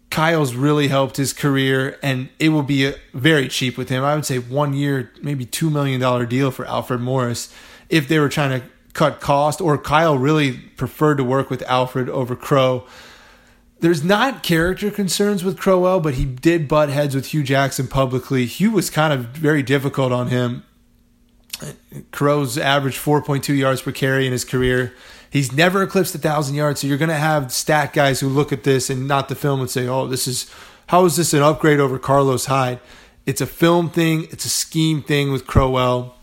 Kyle's 0.10 0.56
really 0.56 0.88
helped 0.88 1.18
his 1.18 1.32
career, 1.32 2.00
and 2.02 2.30
it 2.40 2.50
will 2.50 2.64
be 2.64 2.94
very 3.14 3.48
cheap 3.48 3.78
with 3.78 3.90
him. 3.90 4.04
I 4.04 4.16
would 4.16 4.26
say 4.26 4.40
one 4.40 4.74
year, 4.74 5.12
maybe 5.22 5.46
two 5.46 5.70
million 5.70 6.00
dollar 6.00 6.26
deal 6.26 6.50
for 6.50 6.66
Alfred 6.66 7.02
Morris 7.02 7.54
if 7.90 8.08
they 8.08 8.20
were 8.20 8.30
trying 8.30 8.60
to 8.60 8.68
cut 8.94 9.22
cost, 9.22 9.62
or 9.62 9.78
Kyle 9.78 10.18
really 10.18 10.54
preferred 10.58 11.18
to 11.18 11.24
work 11.24 11.50
with 11.50 11.62
Alfred 11.64 12.10
over 12.10 12.36
Crow. 12.36 12.86
There's 13.80 14.04
not 14.04 14.42
character 14.42 14.90
concerns 14.90 15.44
with 15.44 15.60
Crowell, 15.60 16.00
but 16.00 16.16
he 16.16 16.26
did 16.26 16.68
butt 16.68 16.90
heads 16.90 17.14
with 17.14 17.28
Hue 17.28 17.44
Jackson 17.44 17.88
publicly. 17.88 18.48
Hue 18.48 18.72
was 18.72 18.90
kind 18.90 19.14
of 19.14 19.28
very 19.28 19.62
difficult 19.62 20.12
on 20.12 20.30
him 20.30 20.64
Crow's 22.12 22.58
averaged 22.58 23.00
4.2 23.00 23.58
yards 23.58 23.82
per 23.82 23.92
carry 23.92 24.26
in 24.26 24.32
his 24.32 24.46
career. 24.46 24.94
He's 25.30 25.52
never 25.52 25.84
eclipsed 25.84 26.16
a 26.16 26.20
thousand 26.20 26.56
yards. 26.56 26.82
So 26.82 26.88
you're 26.88 26.98
going 26.98 27.10
to 27.10 27.16
have 27.16 27.52
stat 27.52 27.94
guys 27.94 28.20
who 28.20 28.30
look 28.30 28.52
at 28.52 28.64
this 28.64 28.90
and 28.90 29.08
not 29.08 29.30
the 29.30 29.36
film 29.36 29.60
and 29.60 29.70
say, 29.70 29.88
"Oh, 29.88 30.08
this 30.08 30.28
is 30.28 30.52
how 30.88 31.06
is 31.06 31.16
this 31.16 31.34
an 31.34 31.42
upgrade 31.42 31.80
over 31.80 32.00
Carlos 32.00 32.46
Hyde?" 32.46 32.80
It's 33.26 33.42
a 33.42 33.46
film 33.46 33.90
thing. 33.90 34.24
It's 34.32 34.46
a 34.46 34.50
scheme 34.50 35.02
thing 35.02 35.32
with 35.32 35.46
Crowell. 35.46 36.16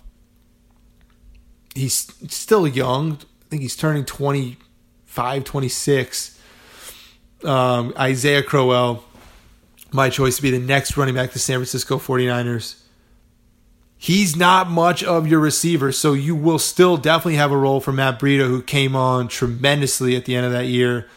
He's 1.75 2.13
still 2.33 2.67
young. 2.67 3.19
I 3.43 3.45
think 3.51 3.63
he's 3.63 3.77
turning 3.77 4.05
25, 4.05 5.45
26. 5.45 6.41
Um, 7.45 7.93
Isaiah 7.99 8.43
Crowell, 8.43 9.05
my 9.93 10.09
choice 10.09 10.37
to 10.37 10.43
be 10.43 10.51
the 10.51 10.59
next 10.59 10.97
running 10.97 11.15
back 11.15 11.33
to 11.33 11.39
San 11.39 11.59
Francisco 11.59 11.99
49ers 11.99 12.84
he's 13.99 14.37
not 14.37 14.69
much 14.69 15.03
of 15.03 15.27
your 15.27 15.41
receiver, 15.41 15.93
so 15.93 16.13
you 16.13 16.35
will 16.35 16.59
still 16.59 16.97
definitely 16.97 17.37
have 17.37 17.53
a 17.53 17.57
role 17.57 17.81
for 17.81 17.93
Matt 17.93 18.19
Breida, 18.19 18.47
who 18.47 18.63
came 18.63 18.95
on 18.97 19.29
tremendously 19.29 20.17
at 20.17 20.25
the 20.25 20.37
end 20.37 20.47
of 20.47 20.53
that 20.53 20.67
year. 20.67 21.09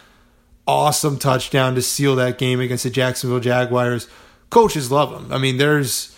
Awesome 0.66 1.18
touchdown 1.18 1.76
to 1.76 1.82
seal 1.82 2.16
that 2.18 2.38
game 2.38 2.60
against 2.60 2.84
the 2.84 2.90
Jacksonville 2.90 3.40
Jaguars. 3.40 4.08
Coaches 4.50 4.92
love 4.92 5.14
him. 5.14 5.32
I 5.32 5.38
mean, 5.38 5.58
there's 5.58 6.18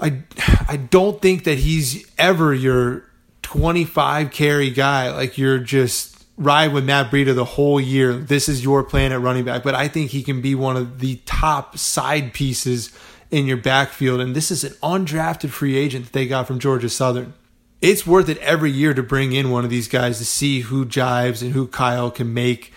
I 0.00 0.22
I 0.68 0.76
don't 0.76 1.20
think 1.20 1.44
that 1.44 1.58
he's 1.58 2.10
ever 2.18 2.54
your 2.54 3.04
25 3.42 4.30
carry 4.30 4.70
guy. 4.70 5.10
Like 5.10 5.36
you're 5.36 5.58
just 5.58 6.24
ride 6.36 6.72
with 6.72 6.84
Matt 6.84 7.10
Breida 7.10 7.34
the 7.34 7.44
whole 7.44 7.80
year. 7.80 8.14
This 8.14 8.48
is 8.48 8.64
your 8.64 8.82
plan 8.82 9.12
at 9.12 9.20
running 9.20 9.44
back. 9.44 9.62
But 9.62 9.74
I 9.74 9.88
think 9.88 10.10
he 10.10 10.22
can 10.22 10.40
be 10.40 10.54
one 10.54 10.76
of 10.76 11.00
the 11.00 11.16
top 11.26 11.76
side 11.76 12.32
pieces 12.32 12.96
in 13.30 13.46
your 13.46 13.56
backfield. 13.56 14.20
And 14.20 14.34
this 14.34 14.50
is 14.50 14.64
an 14.64 14.72
undrafted 14.82 15.50
free 15.50 15.76
agent 15.76 16.06
that 16.06 16.12
they 16.12 16.26
got 16.26 16.46
from 16.46 16.58
Georgia 16.58 16.88
Southern. 16.88 17.34
It's 17.80 18.06
worth 18.06 18.28
it 18.28 18.38
every 18.38 18.70
year 18.70 18.92
to 18.92 19.02
bring 19.02 19.32
in 19.32 19.50
one 19.50 19.64
of 19.64 19.70
these 19.70 19.88
guys 19.88 20.18
to 20.18 20.24
see 20.24 20.60
who 20.60 20.84
jives 20.84 21.42
and 21.42 21.52
who 21.52 21.66
Kyle 21.66 22.10
can 22.10 22.34
make 22.34 22.72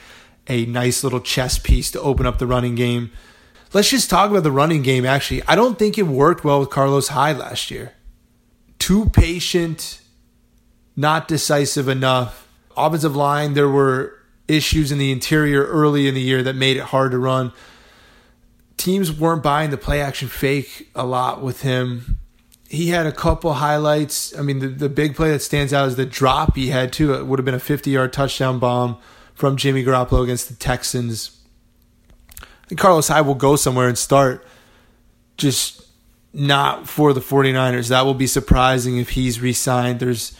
a 0.48 0.65
nice 0.65 1.03
little 1.03 1.19
chess 1.19 1.57
piece 1.57 1.91
to 1.91 2.01
open 2.01 2.25
up 2.25 2.38
the 2.38 2.48
running 2.48 2.75
game. 2.75 3.12
Let's 3.74 3.89
just 3.89 4.10
talk 4.10 4.29
about 4.29 4.43
the 4.43 4.51
running 4.51 4.81
game, 4.81 5.05
actually. 5.05 5.41
I 5.48 5.55
don't 5.55 5.79
think 5.79 5.98
it 5.98 6.03
worked 6.03 6.43
well 6.43 6.60
with 6.60 6.69
Carlos 6.69 7.10
Hyde 7.10 7.38
last 7.38 7.72
year. 7.72 7.93
Too 8.77 9.10
patient, 9.10 10.01
not 10.95 11.27
decisive 11.27 11.88
enough. 11.88 12.48
Offensive 12.77 13.15
line, 13.15 13.55
there 13.55 13.69
were 13.69 14.13
issues 14.48 14.91
in 14.91 15.00
the 15.00 15.12
interior 15.12 15.65
early 15.65 16.07
in 16.07 16.15
the 16.15 16.22
year 16.22 16.43
that 16.43 16.55
made 16.55 16.77
it 16.77 16.83
hard 16.83 17.12
to 17.12 17.17
run 17.17 17.51
teams 18.77 19.12
weren't 19.12 19.44
buying 19.44 19.70
the 19.70 19.77
play 19.77 20.01
action 20.01 20.27
fake 20.27 20.89
a 20.96 21.06
lot 21.06 21.42
with 21.42 21.62
him. 21.62 22.18
He 22.70 22.89
had 22.89 23.06
a 23.06 23.12
couple 23.12 23.53
highlights. 23.53 24.38
I 24.38 24.42
mean, 24.42 24.60
the, 24.60 24.68
the 24.68 24.89
big 24.89 25.15
play 25.15 25.32
that 25.32 25.42
stands 25.42 25.74
out 25.74 25.88
is 25.88 25.96
the 25.96 26.06
drop 26.06 26.56
he 26.56 26.70
had 26.70 26.92
too. 26.92 27.13
It 27.13 27.27
would 27.27 27.38
have 27.39 27.46
been 27.46 27.53
a 27.53 27.60
50 27.60 27.92
yard 27.92 28.13
touchdown 28.13 28.60
bomb 28.60 28.98
from 29.36 29.58
Jimmy 29.58 29.84
Garoppolo 29.84 30.24
against 30.24 30.50
the 30.50 30.56
Texans. 30.56 31.39
Think 32.68 32.80
Carlos 32.80 33.08
Hyde 33.08 33.25
will 33.25 33.36
go 33.36 33.56
somewhere 33.56 33.88
and 33.88 33.98
start, 33.98 34.46
just 35.38 35.86
not 36.34 36.88
for 36.89 37.13
the 37.13 37.22
49ers. 37.22 37.89
That 37.89 38.06
will 38.06 38.13
be 38.13 38.27
surprising 38.27 38.98
if 38.98 39.10
he's 39.10 39.39
re 39.39 39.53
signed. 39.53 40.00
There's 40.00 40.36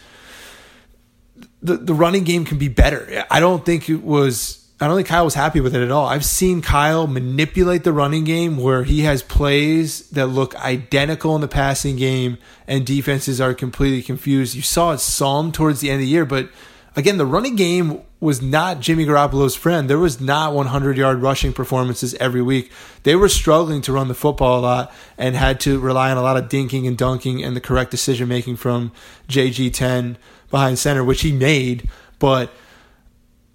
the, 1.62 1.76
the 1.76 1.94
running 1.94 2.24
game 2.24 2.44
can 2.44 2.58
be 2.58 2.68
better. 2.68 3.24
I 3.30 3.40
don't 3.40 3.64
think 3.64 3.88
it 3.88 4.02
was 4.02 4.63
I 4.80 4.88
don't 4.88 4.96
think 4.96 5.06
Kyle 5.06 5.24
was 5.24 5.34
happy 5.34 5.60
with 5.60 5.76
it 5.76 5.82
at 5.82 5.92
all. 5.92 6.06
I've 6.06 6.24
seen 6.24 6.60
Kyle 6.60 7.06
manipulate 7.06 7.84
the 7.84 7.92
running 7.92 8.24
game 8.24 8.56
where 8.56 8.82
he 8.82 9.02
has 9.02 9.22
plays 9.22 10.08
that 10.10 10.26
look 10.26 10.56
identical 10.56 11.34
in 11.36 11.40
the 11.40 11.48
passing 11.48 11.94
game 11.94 12.38
and 12.66 12.84
defenses 12.84 13.40
are 13.40 13.54
completely 13.54 14.02
confused. 14.02 14.56
You 14.56 14.62
saw 14.62 14.90
it 14.92 14.98
some 14.98 15.52
towards 15.52 15.80
the 15.80 15.90
end 15.90 15.96
of 15.96 16.00
the 16.00 16.08
year, 16.08 16.24
but 16.24 16.48
again, 16.96 17.18
the 17.18 17.26
running 17.26 17.54
game 17.54 18.02
was 18.18 18.42
not 18.42 18.80
Jimmy 18.80 19.06
Garoppolo's 19.06 19.54
friend. 19.54 19.88
There 19.88 19.98
was 19.98 20.20
not 20.20 20.54
100 20.54 20.96
yard 20.96 21.22
rushing 21.22 21.52
performances 21.52 22.14
every 22.14 22.42
week. 22.42 22.72
They 23.04 23.14
were 23.14 23.28
struggling 23.28 23.80
to 23.82 23.92
run 23.92 24.08
the 24.08 24.14
football 24.14 24.58
a 24.58 24.62
lot 24.62 24.92
and 25.16 25.36
had 25.36 25.60
to 25.60 25.78
rely 25.78 26.10
on 26.10 26.16
a 26.16 26.22
lot 26.22 26.36
of 26.36 26.48
dinking 26.48 26.88
and 26.88 26.98
dunking 26.98 27.44
and 27.44 27.54
the 27.54 27.60
correct 27.60 27.92
decision 27.92 28.28
making 28.28 28.56
from 28.56 28.90
JG10 29.28 30.16
behind 30.50 30.80
center, 30.80 31.04
which 31.04 31.20
he 31.20 31.30
made, 31.30 31.88
but 32.18 32.50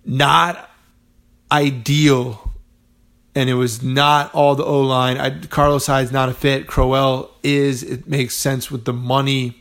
not 0.06 0.69
ideal. 1.52 2.54
And 3.36 3.50
it 3.50 3.54
was 3.54 3.84
not 3.84 4.34
all 4.34 4.56
the 4.56 4.66
O 4.66 4.82
line. 4.82 5.42
Carlos 5.50 5.86
Hyde's 5.86 6.12
not 6.12 6.30
a 6.30 6.34
fit. 6.34 6.68
Crowell 6.68 7.32
is. 7.44 7.84
It 7.84 8.08
makes 8.08 8.36
sense 8.36 8.70
with 8.70 8.86
the 8.86 8.94
money 8.94 9.60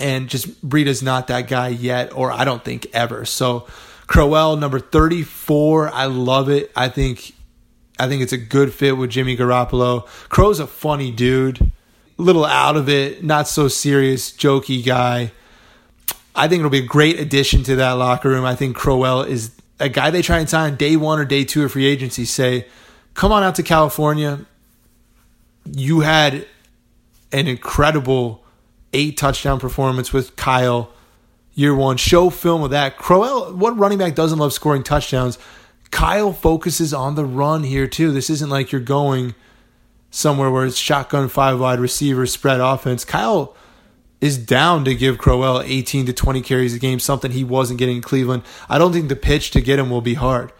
and 0.00 0.28
just 0.28 0.66
Breida's 0.66 1.02
not 1.02 1.26
that 1.28 1.48
guy 1.48 1.68
yet, 1.68 2.14
or 2.14 2.30
I 2.30 2.44
don't 2.44 2.64
think 2.64 2.86
ever. 2.92 3.24
So 3.24 3.66
Crowell, 4.06 4.56
number 4.56 4.78
34, 4.78 5.92
I 5.92 6.06
love 6.06 6.48
it. 6.48 6.70
I 6.74 6.88
think 6.88 7.34
I 7.98 8.06
think 8.06 8.22
it's 8.22 8.32
a 8.32 8.38
good 8.38 8.72
fit 8.72 8.96
with 8.96 9.10
Jimmy 9.10 9.36
Garoppolo. 9.36 10.06
Crow's 10.28 10.60
a 10.60 10.66
funny 10.66 11.10
dude. 11.10 11.60
A 11.60 12.22
little 12.22 12.44
out 12.44 12.76
of 12.76 12.88
it, 12.88 13.24
not 13.24 13.48
so 13.48 13.68
serious, 13.68 14.30
jokey 14.30 14.84
guy. 14.84 15.32
I 16.34 16.46
think 16.46 16.60
it'll 16.60 16.70
be 16.70 16.78
a 16.78 16.86
great 16.86 17.18
addition 17.18 17.64
to 17.64 17.76
that 17.76 17.92
locker 17.92 18.28
room. 18.28 18.44
I 18.44 18.54
think 18.54 18.76
Crowell 18.76 19.22
is 19.22 19.50
a 19.80 19.88
guy 19.88 20.10
they 20.10 20.22
try 20.22 20.38
and 20.38 20.48
sign 20.48 20.76
day 20.76 20.96
one 20.96 21.18
or 21.18 21.24
day 21.24 21.44
two 21.44 21.64
of 21.64 21.72
free 21.72 21.86
agency. 21.86 22.24
Say, 22.24 22.66
come 23.14 23.32
on 23.32 23.42
out 23.42 23.54
to 23.56 23.62
California. 23.62 24.44
You 25.64 26.00
had 26.00 26.46
an 27.32 27.46
incredible 27.46 28.44
eight 28.92 29.16
touchdown 29.16 29.60
performance 29.60 30.12
with 30.12 30.36
Kyle 30.36 30.90
year 31.54 31.74
one. 31.74 31.96
Show 31.96 32.30
film 32.30 32.62
of 32.62 32.70
that. 32.70 32.96
Crowell, 32.96 33.52
what 33.54 33.76
running 33.76 33.98
back 33.98 34.14
doesn't 34.14 34.38
love 34.38 34.52
scoring 34.52 34.82
touchdowns? 34.82 35.38
Kyle 35.90 36.32
focuses 36.32 36.92
on 36.92 37.14
the 37.14 37.24
run 37.24 37.64
here 37.64 37.86
too. 37.86 38.12
This 38.12 38.30
isn't 38.30 38.50
like 38.50 38.72
you're 38.72 38.80
going 38.80 39.34
somewhere 40.10 40.50
where 40.50 40.64
it's 40.64 40.76
shotgun 40.76 41.28
five 41.28 41.58
wide 41.60 41.80
receiver 41.80 42.26
spread 42.26 42.60
offense. 42.60 43.04
Kyle 43.04 43.54
is 44.20 44.38
down 44.38 44.84
to 44.84 44.94
give 44.94 45.18
Crowell 45.18 45.60
18 45.60 46.06
to 46.06 46.12
20 46.12 46.40
carries 46.42 46.74
a 46.74 46.78
game, 46.78 46.98
something 46.98 47.30
he 47.30 47.44
wasn't 47.44 47.78
getting 47.78 47.96
in 47.96 48.02
Cleveland. 48.02 48.42
I 48.68 48.78
don't 48.78 48.92
think 48.92 49.08
the 49.08 49.16
pitch 49.16 49.50
to 49.52 49.60
get 49.60 49.78
him 49.78 49.90
will 49.90 50.00
be 50.00 50.14
hard. 50.14 50.52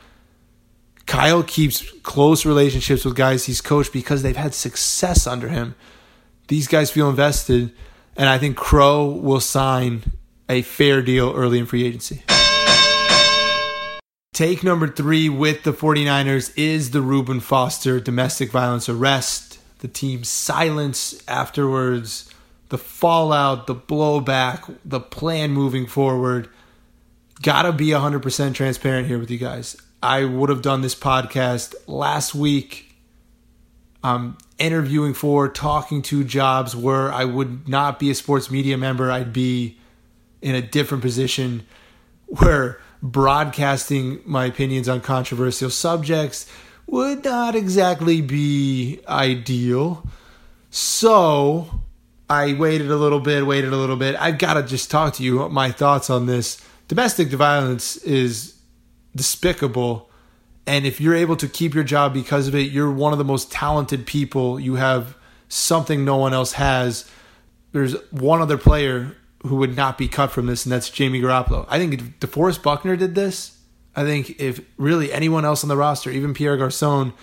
Kyle 1.06 1.42
keeps 1.42 1.90
close 2.02 2.44
relationships 2.44 3.04
with 3.04 3.16
guys 3.16 3.46
he's 3.46 3.60
coached 3.60 3.92
because 3.92 4.22
they've 4.22 4.36
had 4.36 4.54
success 4.54 5.26
under 5.26 5.48
him. 5.48 5.74
These 6.48 6.68
guys 6.68 6.90
feel 6.90 7.08
invested. 7.08 7.72
And 8.18 8.28
I 8.28 8.36
think 8.36 8.56
Crow 8.56 9.06
will 9.06 9.40
sign 9.40 10.12
a 10.48 10.62
fair 10.62 11.02
deal 11.02 11.32
early 11.34 11.60
in 11.60 11.66
free 11.66 11.86
agency. 11.86 12.24
Take 14.32 14.64
number 14.64 14.88
three 14.88 15.28
with 15.28 15.62
the 15.62 15.72
49ers 15.72 16.52
is 16.56 16.90
the 16.90 17.00
Reuben 17.00 17.40
Foster 17.40 18.00
domestic 18.00 18.50
violence 18.50 18.88
arrest. 18.88 19.58
The 19.78 19.88
team's 19.88 20.28
silence 20.28 21.20
afterwards, 21.28 22.28
the 22.68 22.78
fallout, 22.78 23.66
the 23.66 23.74
blowback, 23.74 24.76
the 24.84 25.00
plan 25.00 25.50
moving 25.50 25.86
forward. 25.86 26.48
Gotta 27.42 27.72
be 27.72 27.88
100% 27.88 28.54
transparent 28.54 29.06
here 29.06 29.18
with 29.18 29.30
you 29.30 29.38
guys. 29.38 29.76
I 30.02 30.24
would 30.24 30.48
have 30.48 30.62
done 30.62 30.82
this 30.82 30.94
podcast 30.94 31.74
last 31.86 32.34
week. 32.34 32.94
I'm 34.02 34.38
interviewing 34.58 35.14
for, 35.14 35.48
talking 35.48 36.02
to 36.02 36.22
jobs 36.24 36.76
where 36.76 37.12
I 37.12 37.24
would 37.24 37.68
not 37.68 37.98
be 37.98 38.10
a 38.10 38.14
sports 38.14 38.50
media 38.50 38.76
member. 38.76 39.10
I'd 39.10 39.32
be 39.32 39.78
in 40.40 40.54
a 40.54 40.62
different 40.62 41.02
position 41.02 41.66
where 42.26 42.80
broadcasting 43.02 44.20
my 44.24 44.44
opinions 44.46 44.88
on 44.88 45.00
controversial 45.00 45.70
subjects 45.70 46.46
would 46.86 47.24
not 47.24 47.54
exactly 47.54 48.20
be 48.20 49.00
ideal. 49.08 50.06
So 50.70 51.82
I 52.30 52.54
waited 52.54 52.90
a 52.90 52.96
little 52.96 53.20
bit, 53.20 53.46
waited 53.46 53.72
a 53.72 53.76
little 53.76 53.96
bit. 53.96 54.16
I've 54.16 54.38
got 54.38 54.54
to 54.54 54.62
just 54.62 54.90
talk 54.90 55.14
to 55.14 55.22
you 55.22 55.48
my 55.48 55.70
thoughts 55.70 56.10
on 56.10 56.26
this. 56.26 56.62
Domestic 56.88 57.28
violence 57.28 57.96
is 57.98 58.54
despicable 59.16 60.08
and 60.68 60.84
if 60.84 61.00
you're 61.00 61.14
able 61.14 61.36
to 61.36 61.48
keep 61.48 61.74
your 61.74 61.82
job 61.82 62.12
because 62.12 62.46
of 62.46 62.54
it, 62.54 62.70
you're 62.70 62.92
one 62.92 63.12
of 63.12 63.18
the 63.18 63.24
most 63.24 63.50
talented 63.50 64.04
people. 64.06 64.60
You 64.60 64.74
have 64.74 65.16
something 65.48 66.04
no 66.04 66.18
one 66.18 66.34
else 66.34 66.52
has. 66.52 67.10
There's 67.72 67.94
one 68.10 68.42
other 68.42 68.58
player 68.58 69.16
who 69.46 69.56
would 69.56 69.74
not 69.74 69.96
be 69.96 70.08
cut 70.08 70.30
from 70.30 70.44
this, 70.44 70.66
and 70.66 70.72
that's 70.72 70.90
Jimmy 70.90 71.22
Garoppolo. 71.22 71.64
I 71.70 71.78
think 71.78 71.94
if 71.94 72.02
DeForest 72.20 72.62
Buckner 72.62 72.96
did 72.96 73.14
this, 73.14 73.58
I 73.96 74.04
think 74.04 74.38
if 74.38 74.60
really 74.76 75.10
anyone 75.10 75.46
else 75.46 75.64
on 75.64 75.68
the 75.68 75.76
roster, 75.76 76.10
even 76.10 76.34
Pierre 76.34 76.58
Garcon, 76.58 77.14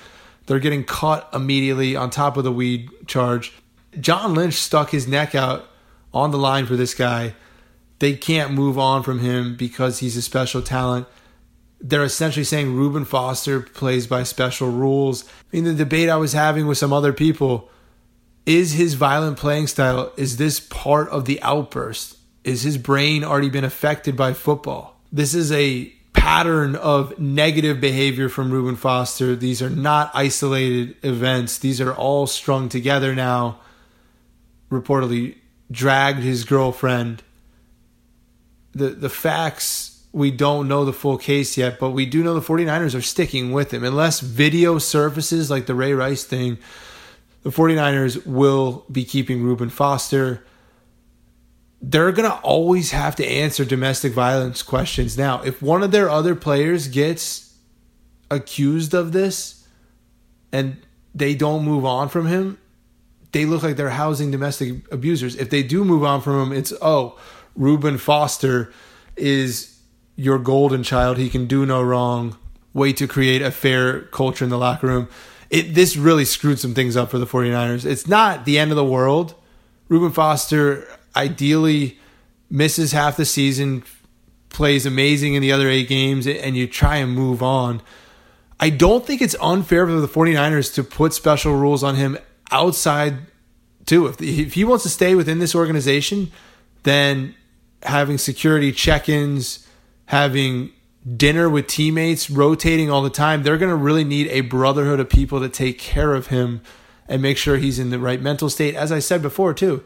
they're 0.47 0.57
getting 0.57 0.83
caught 0.83 1.29
immediately 1.31 1.95
on 1.95 2.09
top 2.09 2.37
of 2.37 2.43
the 2.43 2.51
weed 2.51 2.89
charge. 3.05 3.53
John 3.99 4.33
Lynch 4.33 4.55
stuck 4.55 4.89
his 4.91 5.07
neck 5.07 5.35
out 5.35 5.67
on 6.13 6.31
the 6.31 6.37
line 6.37 6.65
for 6.65 6.75
this 6.75 6.93
guy. 6.93 7.35
They 7.99 8.13
can't 8.13 8.53
move 8.53 8.77
on 8.77 9.03
from 9.03 9.19
him 9.19 9.55
because 9.55 9.99
he's 9.99 10.17
a 10.17 10.21
special 10.21 10.61
talent 10.61 11.07
they're 11.81 12.03
essentially 12.03 12.43
saying 12.43 12.75
Reuben 12.75 13.05
Foster 13.05 13.61
plays 13.61 14.07
by 14.07 14.23
special 14.23 14.69
rules. 14.69 15.23
I 15.23 15.29
mean, 15.51 15.65
the 15.65 15.73
debate 15.73 16.09
I 16.09 16.15
was 16.15 16.33
having 16.33 16.67
with 16.67 16.77
some 16.77 16.93
other 16.93 17.13
people 17.13 17.69
is 18.45 18.73
his 18.73 18.93
violent 18.93 19.37
playing 19.37 19.67
style, 19.67 20.11
is 20.17 20.37
this 20.37 20.59
part 20.59 21.09
of 21.09 21.25
the 21.25 21.41
outburst? 21.41 22.17
Is 22.43 22.61
his 22.61 22.77
brain 22.77 23.23
already 23.23 23.49
been 23.49 23.63
affected 23.63 24.15
by 24.15 24.33
football? 24.33 24.99
This 25.11 25.33
is 25.33 25.51
a 25.51 25.91
pattern 26.13 26.75
of 26.75 27.17
negative 27.19 27.81
behavior 27.81 28.29
from 28.29 28.51
Reuben 28.51 28.75
Foster. 28.75 29.35
These 29.35 29.61
are 29.61 29.69
not 29.69 30.11
isolated 30.13 30.95
events, 31.03 31.57
these 31.57 31.81
are 31.81 31.93
all 31.93 32.27
strung 32.27 32.69
together 32.69 33.15
now. 33.15 33.59
Reportedly 34.81 35.35
dragged 35.71 36.19
his 36.19 36.43
girlfriend. 36.43 37.23
The 38.73 38.89
the 38.89 39.09
facts 39.09 39.95
we 40.15 40.31
don't 40.31 40.69
know 40.69 40.85
the 40.85 40.93
full 40.93 41.17
case 41.17 41.57
yet, 41.57 41.77
but 41.77 41.89
we 41.89 42.05
do 42.05 42.23
know 42.23 42.33
the 42.33 42.39
49ers 42.39 42.97
are 42.97 43.01
sticking 43.01 43.51
with 43.51 43.73
him. 43.73 43.83
Unless 43.83 44.21
video 44.21 44.77
surfaces 44.77 45.51
like 45.51 45.65
the 45.65 45.75
Ray 45.75 45.91
Rice 45.91 46.23
thing, 46.23 46.57
the 47.43 47.49
49ers 47.49 48.25
will 48.25 48.85
be 48.89 49.03
keeping 49.03 49.43
Reuben 49.43 49.69
Foster. 49.69 50.45
They're 51.81 52.13
going 52.13 52.29
to 52.29 52.37
always 52.37 52.91
have 52.91 53.17
to 53.17 53.27
answer 53.27 53.65
domestic 53.65 54.13
violence 54.13 54.63
questions. 54.63 55.17
Now, 55.17 55.41
if 55.41 55.61
one 55.61 55.83
of 55.83 55.91
their 55.91 56.09
other 56.09 56.33
players 56.33 56.87
gets 56.87 57.53
accused 58.31 58.93
of 58.93 59.11
this 59.11 59.67
and 60.53 60.77
they 61.13 61.35
don't 61.35 61.65
move 61.65 61.83
on 61.83 62.07
from 62.07 62.27
him, 62.27 62.57
they 63.35 63.43
look 63.43 63.63
like 63.63 63.75
they're 63.75 63.89
housing 63.89 64.31
domestic 64.31 64.89
abusers. 64.93 65.35
If 65.35 65.49
they 65.49 65.61
do 65.61 65.83
move 65.83 66.05
on 66.05 66.21
from 66.21 66.41
him, 66.41 66.57
it's, 66.57 66.71
oh, 66.81 67.19
Reuben 67.57 67.97
Foster 67.97 68.71
is 69.17 69.77
your 70.15 70.39
golden 70.39 70.83
child. 70.83 71.17
He 71.17 71.29
can 71.29 71.45
do 71.45 71.65
no 71.65 71.83
wrong. 71.83 72.37
Way 72.73 72.93
to 72.93 73.09
create 73.09 73.41
a 73.41 73.51
fair 73.51 74.03
culture 74.03 74.45
in 74.45 74.49
the 74.49 74.57
locker 74.57 74.87
room. 74.87 75.09
It 75.49 75.75
this 75.75 75.97
really 75.97 76.23
screwed 76.23 76.59
some 76.59 76.73
things 76.73 76.95
up 76.95 77.11
for 77.11 77.17
the 77.17 77.25
49ers. 77.25 77.83
It's 77.83 78.07
not 78.07 78.45
the 78.45 78.57
end 78.57 78.71
of 78.71 78.77
the 78.77 78.85
world. 78.85 79.35
Reuben 79.89 80.11
Foster 80.11 80.87
ideally 81.13 81.99
misses 82.49 82.93
half 82.93 83.17
the 83.17 83.25
season, 83.25 83.83
plays 84.47 84.85
amazing 84.85 85.33
in 85.33 85.41
the 85.41 85.51
other 85.51 85.67
eight 85.67 85.89
games, 85.89 86.25
and 86.25 86.55
you 86.55 86.67
try 86.67 86.97
and 86.97 87.11
move 87.11 87.43
on. 87.43 87.81
I 88.61 88.69
don't 88.69 89.05
think 89.05 89.21
it's 89.21 89.35
unfair 89.41 89.85
for 89.85 89.99
the 89.99 90.07
49ers 90.07 90.73
to 90.75 90.85
put 90.85 91.13
special 91.13 91.53
rules 91.53 91.83
on 91.83 91.95
him 91.95 92.17
outside 92.51 93.17
too. 93.85 94.07
If, 94.07 94.21
if 94.21 94.53
he 94.53 94.63
wants 94.63 94.83
to 94.83 94.89
stay 94.89 95.15
within 95.15 95.39
this 95.39 95.55
organization, 95.55 96.31
then 96.83 97.35
having 97.83 98.17
security 98.17 98.71
check-ins, 98.71 99.67
having 100.07 100.71
dinner 101.15 101.49
with 101.49 101.67
teammates, 101.67 102.29
rotating 102.29 102.89
all 102.89 103.03
the 103.03 103.09
time, 103.09 103.43
they're 103.43 103.57
going 103.57 103.69
to 103.69 103.75
really 103.75 104.03
need 104.03 104.27
a 104.29 104.41
brotherhood 104.41 104.99
of 104.99 105.09
people 105.09 105.39
to 105.39 105.49
take 105.49 105.77
care 105.77 106.13
of 106.13 106.27
him 106.27 106.61
and 107.07 107.21
make 107.21 107.37
sure 107.37 107.57
he's 107.57 107.77
in 107.77 107.91
the 107.91 107.99
right 107.99 108.21
mental 108.21 108.49
state. 108.49 108.73
As 108.75 108.91
I 108.91 108.99
said 108.99 109.21
before, 109.21 109.53
too, 109.53 109.83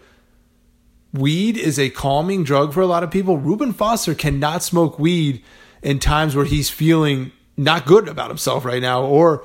weed 1.13 1.57
is 1.57 1.77
a 1.77 1.89
calming 1.89 2.43
drug 2.43 2.73
for 2.73 2.81
a 2.81 2.87
lot 2.87 3.03
of 3.03 3.11
people. 3.11 3.37
Reuben 3.37 3.73
Foster 3.73 4.15
cannot 4.15 4.63
smoke 4.63 4.97
weed 4.97 5.43
in 5.81 5.99
times 5.99 6.35
where 6.35 6.45
he's 6.45 6.69
feeling 6.69 7.33
not 7.57 7.85
good 7.85 8.07
about 8.07 8.29
himself 8.29 8.63
right 8.63 8.81
now 8.81 9.03
or 9.03 9.43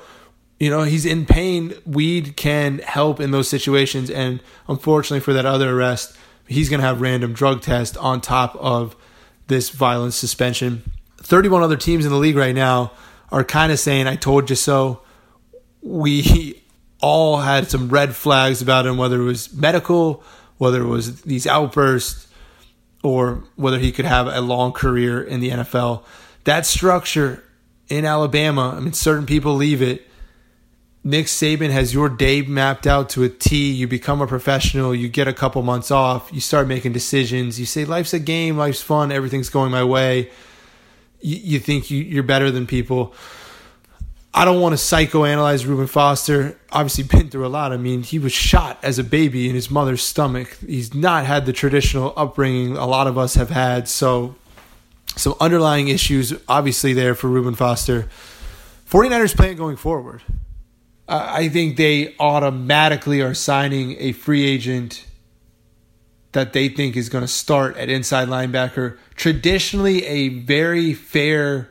you 0.59 0.69
know 0.69 0.83
he's 0.83 1.05
in 1.05 1.25
pain 1.25 1.73
weed 1.85 2.35
can 2.37 2.79
help 2.79 3.19
in 3.19 3.31
those 3.31 3.49
situations 3.49 4.09
and 4.09 4.41
unfortunately 4.67 5.19
for 5.19 5.33
that 5.33 5.45
other 5.45 5.77
arrest 5.77 6.17
he's 6.47 6.69
going 6.69 6.79
to 6.79 6.85
have 6.85 7.01
random 7.01 7.33
drug 7.33 7.61
test 7.61 7.97
on 7.97 8.21
top 8.21 8.55
of 8.57 8.95
this 9.47 9.69
violence 9.69 10.15
suspension. 10.15 10.83
31 11.17 11.63
other 11.63 11.77
teams 11.77 12.05
in 12.05 12.11
the 12.11 12.17
league 12.17 12.35
right 12.35 12.55
now 12.55 12.91
are 13.31 13.43
kind 13.43 13.71
of 13.71 13.79
saying, 13.79 14.07
I 14.07 14.15
told 14.15 14.49
you 14.49 14.55
so. 14.55 15.01
We 15.81 16.61
all 17.01 17.37
had 17.37 17.69
some 17.69 17.89
red 17.89 18.15
flags 18.15 18.61
about 18.61 18.85
him, 18.85 18.97
whether 18.97 19.21
it 19.21 19.25
was 19.25 19.53
medical, 19.53 20.23
whether 20.57 20.81
it 20.81 20.87
was 20.87 21.21
these 21.21 21.45
outbursts, 21.45 22.27
or 23.03 23.43
whether 23.55 23.77
he 23.77 23.91
could 23.91 24.05
have 24.05 24.27
a 24.27 24.41
long 24.41 24.71
career 24.71 25.21
in 25.21 25.39
the 25.39 25.49
NFL. 25.49 26.03
That 26.45 26.65
structure 26.65 27.43
in 27.87 28.05
Alabama, 28.05 28.73
I 28.75 28.79
mean, 28.79 28.93
certain 28.93 29.27
people 29.27 29.55
leave 29.55 29.81
it. 29.81 30.07
Nick 31.05 31.27
Saban 31.27 31.69
has 31.69 31.93
your 31.93 32.09
day 32.09 32.41
mapped 32.41 32.87
out 32.87 33.09
to 33.09 33.21
a 33.21 33.29
T. 33.29 33.71
You 33.71 33.87
become 33.87 34.21
a 34.21 34.27
professional. 34.27 34.95
You 34.95 35.07
get 35.07 35.27
a 35.27 35.33
couple 35.33 35.61
months 35.61 35.91
off. 35.91 36.31
You 36.33 36.41
start 36.41 36.67
making 36.67 36.93
decisions. 36.93 37.59
You 37.59 37.67
say, 37.67 37.85
life's 37.85 38.15
a 38.15 38.19
game. 38.19 38.57
Life's 38.57 38.81
fun. 38.81 39.11
Everything's 39.11 39.49
going 39.49 39.69
my 39.69 39.83
way. 39.83 40.31
You, 41.21 41.37
you 41.37 41.59
think 41.59 41.91
you, 41.91 42.01
you're 42.01 42.23
better 42.23 42.49
than 42.49 42.65
people. 42.65 43.13
I 44.33 44.45
don't 44.45 44.59
want 44.59 44.73
to 44.73 44.83
psychoanalyze 44.83 45.67
Reuben 45.67 45.85
Foster. 45.85 46.57
Obviously, 46.71 47.03
been 47.03 47.29
through 47.29 47.45
a 47.45 47.49
lot. 47.49 47.71
I 47.71 47.77
mean, 47.77 48.01
he 48.01 48.17
was 48.17 48.33
shot 48.33 48.79
as 48.81 48.97
a 48.97 49.03
baby 49.03 49.47
in 49.47 49.53
his 49.53 49.69
mother's 49.69 50.01
stomach. 50.01 50.57
He's 50.65 50.95
not 50.95 51.27
had 51.27 51.45
the 51.45 51.53
traditional 51.53 52.13
upbringing 52.17 52.77
a 52.77 52.87
lot 52.87 53.05
of 53.05 53.15
us 53.15 53.35
have 53.35 53.51
had. 53.51 53.87
So, 53.87 54.35
some 55.15 55.35
underlying 55.39 55.87
issues 55.87 56.33
obviously 56.47 56.93
there 56.93 57.13
for 57.13 57.27
Reuben 57.27 57.53
Foster. 57.53 58.09
49ers 58.89 59.35
plan 59.35 59.55
going 59.55 59.75
forward. 59.75 60.23
I 61.07 61.49
think 61.49 61.77
they 61.77 62.15
automatically 62.19 63.21
are 63.21 63.33
signing 63.33 63.95
a 63.99 64.11
free 64.11 64.45
agent 64.45 65.05
that 66.31 66.51
they 66.51 66.67
think 66.67 66.97
is 66.97 67.09
going 67.09 67.23
to 67.23 67.27
start 67.27 67.77
at 67.77 67.89
inside 67.89 68.27
linebacker. 68.27 68.97
Traditionally, 69.15 70.05
a 70.05 70.29
very 70.29 70.93
fair 70.93 71.69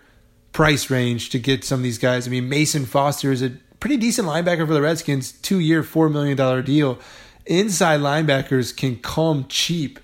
price 0.52 0.88
range 0.88 1.30
to 1.30 1.38
get 1.38 1.64
some 1.64 1.80
of 1.80 1.82
these 1.82 1.98
guys. 1.98 2.26
I 2.26 2.30
mean, 2.30 2.48
Mason 2.48 2.86
Foster 2.86 3.32
is 3.32 3.42
a 3.42 3.50
pretty 3.80 3.96
decent 3.96 4.26
linebacker 4.26 4.66
for 4.66 4.72
the 4.72 4.80
Redskins, 4.80 5.32
two 5.32 5.58
year, 5.58 5.82
$4 5.82 6.10
million 6.10 6.64
deal. 6.64 6.98
Inside 7.44 8.00
linebackers 8.00 8.74
can 8.74 8.96
come 8.96 9.46
cheap. 9.48 9.98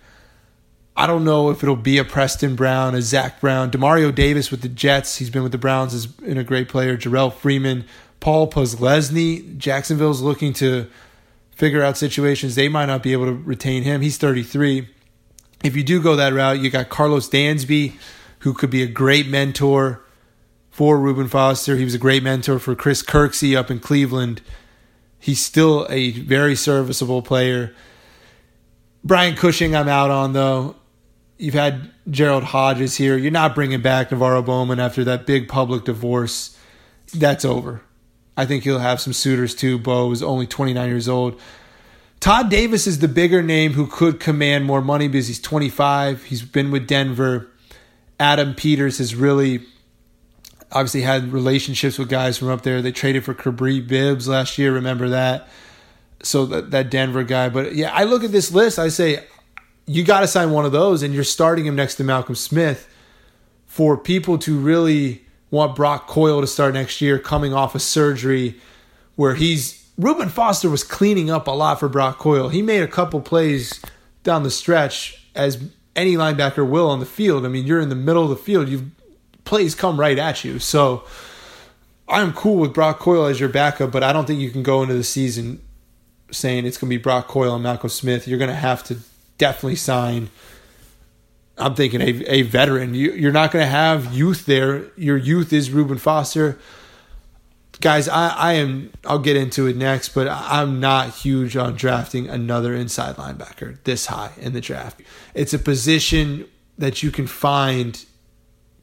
I 0.96 1.06
don't 1.06 1.24
know 1.24 1.48
if 1.48 1.62
it'll 1.62 1.76
be 1.76 1.96
a 1.96 2.04
Preston 2.04 2.56
Brown, 2.56 2.94
a 2.94 3.00
Zach 3.00 3.40
Brown, 3.40 3.70
Demario 3.70 4.14
Davis 4.14 4.50
with 4.50 4.60
the 4.60 4.68
Jets. 4.68 5.16
He's 5.16 5.30
been 5.30 5.42
with 5.42 5.52
the 5.52 5.58
Browns, 5.58 6.04
been 6.04 6.36
a 6.36 6.44
great 6.44 6.68
player. 6.68 6.98
Jerrell 6.98 7.32
Freeman 7.32 7.86
Paul 8.20 8.50
Posluszny. 8.50 9.56
Jacksonville's 9.56 10.20
looking 10.20 10.52
to 10.54 10.88
figure 11.50 11.82
out 11.82 11.96
situations. 11.96 12.54
They 12.54 12.68
might 12.68 12.86
not 12.86 13.02
be 13.02 13.12
able 13.12 13.26
to 13.26 13.32
retain 13.32 13.82
him. 13.82 14.00
He's 14.00 14.16
33. 14.18 14.88
If 15.62 15.76
you 15.76 15.82
do 15.82 16.00
go 16.00 16.16
that 16.16 16.32
route, 16.32 16.60
you 16.60 16.70
got 16.70 16.88
Karlos 16.88 17.28
Dansby, 17.28 17.94
who 18.40 18.54
could 18.54 18.70
be 18.70 18.82
a 18.82 18.86
great 18.86 19.28
mentor 19.28 20.02
for 20.70 20.98
Reuben 20.98 21.28
Foster. 21.28 21.76
He 21.76 21.84
was 21.84 21.94
a 21.94 21.98
great 21.98 22.22
mentor 22.22 22.58
for 22.58 22.74
Chris 22.74 23.02
Kirksey 23.02 23.56
up 23.56 23.70
in 23.70 23.80
Cleveland. 23.80 24.40
He's 25.18 25.44
still 25.44 25.86
a 25.90 26.12
very 26.12 26.56
serviceable 26.56 27.20
player. 27.20 27.74
Brian 29.04 29.34
Cushing, 29.36 29.76
I'm 29.76 29.88
out 29.88 30.10
on 30.10 30.32
though. 30.32 30.76
You've 31.36 31.54
had 31.54 31.90
Gerald 32.08 32.44
Hodges 32.44 32.96
here. 32.96 33.16
You're 33.16 33.30
not 33.30 33.54
bringing 33.54 33.80
back 33.80 34.10
NaVorro 34.10 34.44
Bowman 34.44 34.78
after 34.78 35.04
that 35.04 35.26
big 35.26 35.48
public 35.48 35.84
divorce. 35.84 36.56
That's 37.14 37.44
over. 37.44 37.82
I 38.40 38.46
think 38.46 38.64
he'll 38.64 38.78
have 38.78 39.02
some 39.02 39.12
suitors 39.12 39.54
too. 39.54 39.78
Bo 39.78 40.10
is 40.12 40.22
only 40.22 40.46
29 40.46 40.88
years 40.88 41.10
old. 41.10 41.38
Todd 42.20 42.48
Davis 42.48 42.86
is 42.86 43.00
the 43.00 43.06
bigger 43.06 43.42
name 43.42 43.74
who 43.74 43.86
could 43.86 44.18
command 44.18 44.64
more 44.64 44.80
money 44.80 45.08
because 45.08 45.28
he's 45.28 45.40
25. 45.42 46.24
He's 46.24 46.40
been 46.40 46.70
with 46.70 46.86
Denver. 46.86 47.48
Adam 48.18 48.54
Peters 48.54 48.96
has 48.96 49.14
really 49.14 49.60
obviously 50.72 51.02
had 51.02 51.34
relationships 51.34 51.98
with 51.98 52.08
guys 52.08 52.38
from 52.38 52.48
up 52.48 52.62
there. 52.62 52.80
They 52.80 52.92
traded 52.92 53.26
for 53.26 53.34
Kapri 53.34 53.86
Bibbs 53.86 54.26
last 54.26 54.56
year. 54.56 54.72
Remember 54.72 55.10
that? 55.10 55.46
So 56.22 56.46
that, 56.46 56.70
that 56.70 56.90
Denver 56.90 57.22
guy. 57.22 57.50
But 57.50 57.74
yeah, 57.74 57.92
I 57.92 58.04
look 58.04 58.24
at 58.24 58.32
this 58.32 58.50
list. 58.50 58.78
I 58.78 58.88
say 58.88 59.22
you 59.84 60.02
got 60.02 60.20
to 60.20 60.26
sign 60.26 60.50
one 60.50 60.64
of 60.64 60.72
those, 60.72 61.02
and 61.02 61.12
you're 61.12 61.24
starting 61.24 61.66
him 61.66 61.76
next 61.76 61.96
to 61.96 62.04
Malcolm 62.04 62.36
Smith 62.36 62.88
for 63.66 63.98
people 63.98 64.38
to 64.38 64.58
really 64.58 65.26
want 65.50 65.74
Brock 65.74 66.06
Coyle 66.06 66.40
to 66.40 66.46
start 66.46 66.74
next 66.74 67.00
year 67.00 67.18
coming 67.18 67.52
off 67.52 67.74
a 67.74 67.78
of 67.78 67.82
surgery 67.82 68.56
where 69.16 69.34
he's 69.34 69.88
Reuben 69.98 70.28
Foster 70.28 70.70
was 70.70 70.82
cleaning 70.82 71.30
up 71.30 71.46
a 71.46 71.50
lot 71.50 71.78
for 71.78 71.88
Brock 71.88 72.18
Coyle. 72.18 72.48
He 72.48 72.62
made 72.62 72.82
a 72.82 72.88
couple 72.88 73.20
plays 73.20 73.82
down 74.22 74.44
the 74.44 74.50
stretch 74.50 75.26
as 75.34 75.62
any 75.94 76.14
linebacker 76.14 76.68
will 76.68 76.88
on 76.88 77.00
the 77.00 77.06
field. 77.06 77.44
I 77.44 77.48
mean, 77.48 77.66
you're 77.66 77.80
in 77.80 77.90
the 77.90 77.94
middle 77.94 78.22
of 78.22 78.30
the 78.30 78.36
field, 78.36 78.68
you 78.68 78.90
plays 79.44 79.74
come 79.74 80.00
right 80.00 80.18
at 80.18 80.44
you. 80.44 80.58
So 80.58 81.04
I'm 82.08 82.32
cool 82.32 82.56
with 82.56 82.72
Brock 82.72 82.98
Coyle 82.98 83.26
as 83.26 83.40
your 83.40 83.48
backup, 83.48 83.92
but 83.92 84.02
I 84.02 84.12
don't 84.12 84.26
think 84.26 84.40
you 84.40 84.50
can 84.50 84.62
go 84.62 84.82
into 84.82 84.94
the 84.94 85.04
season 85.04 85.60
saying 86.30 86.64
it's 86.64 86.78
going 86.78 86.88
to 86.90 86.96
be 86.96 87.02
Brock 87.02 87.28
Coyle 87.28 87.54
and 87.54 87.62
Malcolm 87.62 87.90
Smith. 87.90 88.26
You're 88.26 88.38
going 88.38 88.48
to 88.50 88.54
have 88.54 88.82
to 88.84 88.98
definitely 89.38 89.76
sign 89.76 90.30
I'm 91.60 91.74
thinking 91.74 92.00
a, 92.00 92.24
a 92.26 92.42
veteran. 92.42 92.94
You, 92.94 93.12
you're 93.12 93.32
not 93.32 93.52
going 93.52 93.64
to 93.64 93.70
have 93.70 94.12
youth 94.14 94.46
there. 94.46 94.90
Your 94.96 95.16
youth 95.16 95.52
is 95.52 95.70
Reuben 95.70 95.98
Foster. 95.98 96.58
Guys, 97.80 98.08
I, 98.08 98.28
I 98.28 98.52
am, 98.54 98.92
I'll 99.06 99.18
get 99.18 99.36
into 99.36 99.66
it 99.66 99.76
next, 99.76 100.10
but 100.10 100.28
I'm 100.28 100.80
not 100.80 101.14
huge 101.14 101.56
on 101.56 101.76
drafting 101.76 102.28
another 102.28 102.74
inside 102.74 103.16
linebacker 103.16 103.78
this 103.84 104.06
high 104.06 104.32
in 104.38 104.52
the 104.52 104.60
draft. 104.60 105.00
It's 105.34 105.54
a 105.54 105.58
position 105.58 106.46
that 106.76 107.02
you 107.02 107.10
can 107.10 107.26
find 107.26 108.04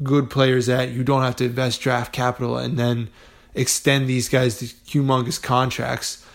good 0.01 0.29
players 0.29 0.69
at. 0.69 0.89
You 0.89 1.03
don't 1.03 1.21
have 1.21 1.35
to 1.37 1.45
invest 1.45 1.81
draft 1.81 2.11
capital 2.11 2.57
and 2.57 2.77
then 2.77 3.09
extend 3.53 4.07
these 4.07 4.29
guys 4.29 4.57
to 4.59 4.65
humongous 4.65 5.41
contracts. 5.41 6.25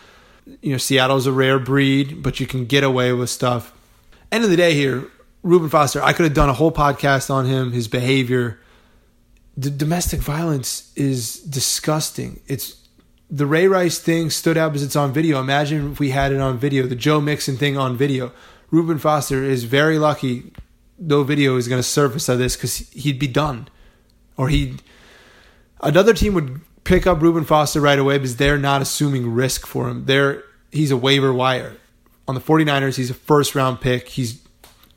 You 0.60 0.72
know, 0.72 0.78
Seattle's 0.78 1.26
a 1.26 1.32
rare 1.32 1.58
breed, 1.58 2.22
but 2.22 2.40
you 2.40 2.46
can 2.46 2.66
get 2.66 2.84
away 2.84 3.12
with 3.12 3.30
stuff. 3.30 3.72
End 4.30 4.44
of 4.44 4.50
the 4.50 4.56
day 4.56 4.74
here, 4.74 5.08
Reuben 5.42 5.68
Foster, 5.68 6.02
I 6.02 6.12
could 6.12 6.24
have 6.24 6.34
done 6.34 6.48
a 6.48 6.54
whole 6.54 6.72
podcast 6.72 7.30
on 7.30 7.46
him, 7.46 7.72
his 7.72 7.88
behavior. 7.88 8.60
The 9.56 9.70
domestic 9.70 10.20
violence 10.20 10.92
is 10.96 11.40
disgusting. 11.40 12.40
It's 12.46 12.76
the 13.30 13.46
Ray 13.46 13.66
Rice 13.66 13.98
thing 13.98 14.30
stood 14.30 14.56
out 14.56 14.70
because 14.70 14.82
it's 14.82 14.96
on 14.96 15.12
video. 15.12 15.40
Imagine 15.40 15.92
if 15.92 16.00
we 16.00 16.10
had 16.10 16.32
it 16.32 16.40
on 16.40 16.58
video, 16.58 16.86
the 16.86 16.94
Joe 16.94 17.20
Mixon 17.20 17.56
thing 17.56 17.76
on 17.76 17.96
video. 17.96 18.32
Reuben 18.70 18.98
Foster 18.98 19.42
is 19.42 19.64
very 19.64 19.98
lucky 19.98 20.52
no 21.02 21.24
video 21.24 21.56
is 21.56 21.68
going 21.68 21.78
to 21.78 21.86
surface 21.86 22.28
of 22.28 22.38
this 22.38 22.56
because 22.56 22.78
he'd 22.90 23.18
be 23.18 23.26
done. 23.26 23.68
Or 24.36 24.48
he'd 24.48 24.82
another 25.80 26.14
team 26.14 26.34
would 26.34 26.60
pick 26.84 27.06
up 27.06 27.20
Reuben 27.20 27.44
Foster 27.44 27.80
right 27.80 27.98
away 27.98 28.18
because 28.18 28.36
they're 28.36 28.58
not 28.58 28.82
assuming 28.82 29.32
risk 29.32 29.66
for 29.66 29.88
him. 29.88 30.06
They're 30.06 30.42
he's 30.70 30.90
a 30.90 30.96
waiver 30.96 31.32
wire. 31.32 31.76
On 32.28 32.34
the 32.34 32.40
49ers, 32.40 32.96
he's 32.96 33.10
a 33.10 33.14
first 33.14 33.54
round 33.54 33.80
pick. 33.80 34.08
He's 34.08 34.40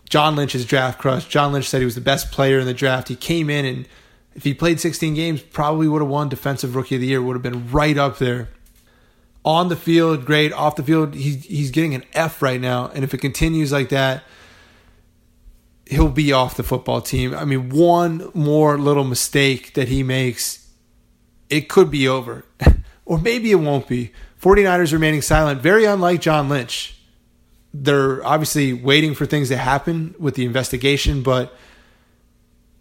John 0.09 0.35
Lynch's 0.35 0.65
draft 0.65 0.99
crush. 0.99 1.27
John 1.27 1.51
Lynch 1.51 1.67
said 1.67 1.79
he 1.79 1.85
was 1.85 1.95
the 1.95 2.01
best 2.01 2.31
player 2.31 2.59
in 2.59 2.65
the 2.65 2.73
draft. 2.73 3.07
He 3.07 3.15
came 3.15 3.49
in 3.49 3.65
and 3.65 3.87
if 4.35 4.43
he 4.43 4.53
played 4.53 4.79
16 4.79 5.13
games, 5.13 5.41
probably 5.41 5.87
would 5.87 6.01
have 6.01 6.09
won 6.09 6.29
Defensive 6.29 6.75
Rookie 6.75 6.95
of 6.95 7.01
the 7.01 7.07
Year. 7.07 7.21
Would 7.21 7.35
have 7.35 7.41
been 7.41 7.71
right 7.71 7.97
up 7.97 8.17
there. 8.17 8.49
On 9.45 9.69
the 9.69 9.75
field, 9.75 10.25
great. 10.25 10.51
Off 10.51 10.75
the 10.75 10.83
field, 10.83 11.13
he's 11.13 11.45
he's 11.45 11.71
getting 11.71 11.93
an 11.93 12.03
F 12.13 12.41
right 12.41 12.59
now. 12.59 12.91
And 12.93 13.03
if 13.03 13.13
it 13.13 13.19
continues 13.19 13.71
like 13.71 13.89
that, 13.89 14.23
he'll 15.85 16.09
be 16.09 16.33
off 16.33 16.57
the 16.57 16.63
football 16.63 16.99
team. 16.99 17.33
I 17.33 17.45
mean, 17.45 17.69
one 17.69 18.29
more 18.33 18.77
little 18.77 19.03
mistake 19.03 19.75
that 19.75 19.87
he 19.87 20.03
makes, 20.03 20.67
it 21.49 21.69
could 21.69 21.91
be 21.91 22.07
over. 22.07 22.43
or 23.05 23.19
maybe 23.19 23.51
it 23.51 23.55
won't 23.55 23.87
be. 23.87 24.11
49ers 24.41 24.91
remaining 24.91 25.21
silent, 25.21 25.61
very 25.61 25.85
unlike 25.85 26.21
John 26.21 26.49
Lynch 26.49 26.94
they're 27.83 28.25
obviously 28.25 28.73
waiting 28.73 29.13
for 29.13 29.25
things 29.25 29.49
to 29.49 29.57
happen 29.57 30.15
with 30.17 30.35
the 30.35 30.45
investigation, 30.45 31.23
but 31.23 31.53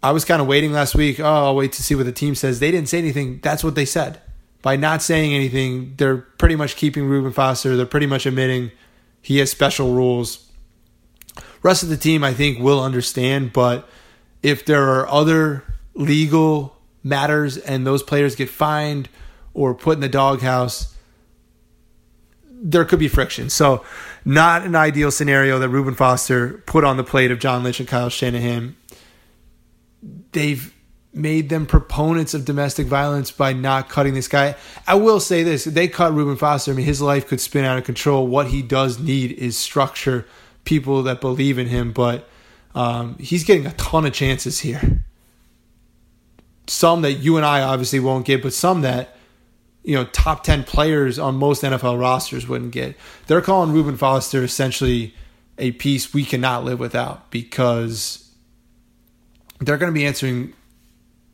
I 0.01 0.11
was 0.11 0.23
kind 0.23 0.41
of 0.41 0.47
waiting 0.47 0.71
last 0.71 0.95
week. 0.95 1.19
Oh, 1.19 1.25
I'll 1.25 1.55
wait 1.55 1.73
to 1.73 1.83
see 1.83 1.95
what 1.95 2.05
the 2.05 2.11
team 2.11 2.35
says. 2.35 2.59
They 2.59 2.71
didn't 2.71 2.89
say 2.89 2.99
anything. 2.99 3.39
That's 3.41 3.63
what 3.63 3.75
they 3.75 3.85
said. 3.85 4.21
By 4.61 4.77
not 4.77 5.01
saying 5.01 5.33
anything, 5.33 5.95
they're 5.97 6.17
pretty 6.17 6.55
much 6.55 6.75
keeping 6.75 7.05
Reuben 7.05 7.31
Foster. 7.31 7.75
They're 7.75 7.85
pretty 7.85 8.05
much 8.05 8.25
admitting 8.25 8.71
he 9.21 9.39
has 9.39 9.51
special 9.51 9.93
rules. 9.93 10.49
Rest 11.61 11.83
of 11.83 11.89
the 11.89 11.97
team, 11.97 12.23
I 12.23 12.33
think, 12.33 12.59
will 12.59 12.81
understand, 12.81 13.51
but 13.51 13.89
if 14.41 14.65
there 14.65 14.83
are 14.83 15.07
other 15.07 15.63
legal 15.95 16.77
matters 17.03 17.57
and 17.57 17.85
those 17.85 18.03
players 18.03 18.35
get 18.35 18.49
fined 18.49 19.09
or 19.53 19.73
put 19.73 19.97
in 19.97 20.01
the 20.01 20.09
doghouse, 20.09 20.94
there 22.65 22.83
could 22.83 22.97
be 22.97 23.07
friction. 23.07 23.49
So 23.49 23.85
not 24.25 24.63
an 24.63 24.75
ideal 24.75 25.11
scenario 25.11 25.59
that 25.59 25.69
Reuben 25.69 25.93
Foster 25.93 26.63
put 26.65 26.83
on 26.83 26.97
the 26.97 27.03
plate 27.03 27.29
of 27.29 27.37
John 27.37 27.63
Lynch 27.63 27.79
and 27.79 27.87
Kyle 27.87 28.09
Shanahan. 28.09 28.75
They've 30.31 30.73
made 31.13 31.49
them 31.49 31.67
proponents 31.67 32.33
of 32.33 32.43
domestic 32.43 32.87
violence 32.87 33.29
by 33.29 33.53
not 33.53 33.87
cutting 33.87 34.15
this 34.15 34.27
guy. 34.27 34.55
I 34.87 34.95
will 34.95 35.19
say 35.19 35.43
this: 35.43 35.63
they 35.63 35.87
cut 35.87 36.13
Reuben 36.13 36.37
Foster. 36.37 36.71
I 36.71 36.73
mean, 36.73 36.87
his 36.87 37.01
life 37.01 37.27
could 37.27 37.39
spin 37.39 37.65
out 37.65 37.77
of 37.77 37.83
control. 37.83 38.25
What 38.25 38.47
he 38.47 38.63
does 38.63 38.99
need 38.99 39.33
is 39.33 39.55
structure, 39.55 40.25
people 40.65 41.03
that 41.03 41.21
believe 41.21 41.59
in 41.59 41.67
him. 41.67 41.91
But 41.91 42.27
um, 42.73 43.15
he's 43.19 43.43
getting 43.43 43.67
a 43.67 43.73
ton 43.73 44.07
of 44.07 44.13
chances 44.13 44.61
here. 44.61 45.05
Some 46.65 47.03
that 47.03 47.13
you 47.13 47.37
and 47.37 47.45
I 47.45 47.61
obviously 47.61 47.99
won't 47.99 48.25
get, 48.25 48.41
but 48.41 48.53
some 48.53 48.81
that 48.81 49.15
you 49.85 49.95
know 49.95 50.05
top 50.05 50.43
10 50.43 50.63
players 50.63 51.17
on 51.19 51.35
most 51.35 51.63
NFL 51.63 51.99
rosters 51.99 52.47
wouldn't 52.47 52.71
get. 52.71 52.95
They're 53.27 53.41
calling 53.41 53.71
Reuben 53.71 53.97
Foster 53.97 54.43
essentially 54.43 55.13
a 55.57 55.71
piece 55.71 56.13
we 56.13 56.25
cannot 56.25 56.65
live 56.65 56.79
without 56.79 57.31
because 57.31 58.29
they're 59.59 59.77
going 59.77 59.91
to 59.93 59.97
be 59.97 60.05
answering 60.05 60.53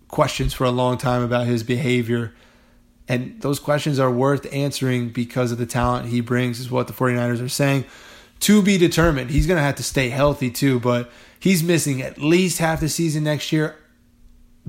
questions 0.10 0.54
for 0.54 0.66
a 0.66 0.72
long 0.72 0.98
time 0.98 1.24
about 1.24 1.48
his 1.48 1.64
behavior. 1.64 2.34
And 3.08 3.42
those 3.42 3.60
questions 3.60 4.00
are 4.00 4.12
worth 4.12 4.54
answering 4.54 5.10
because 5.10 5.52
of 5.52 5.58
the 5.58 5.66
talent 5.66 6.10
he 6.10 6.22
brings, 6.22 6.60
is 6.60 6.70
what 6.70 6.88
the 6.88 6.94
49ers 6.94 7.44
are 7.44 7.50
saying. 7.50 7.86
To 8.42 8.62
be 8.62 8.78
determined. 8.78 9.32
He's 9.32 9.48
going 9.48 9.58
to 9.58 9.64
have 9.64 9.76
to 9.76 9.84
stay 9.84 10.10
healthy 10.10 10.52
too, 10.52 10.80
but 10.80 11.12
he's 11.40 11.64
missing 11.64 12.02
at 12.02 12.18
least 12.18 12.60
half 12.60 12.80
the 12.80 12.90
season 12.90 13.24
next 13.24 13.52
year. 13.52 13.76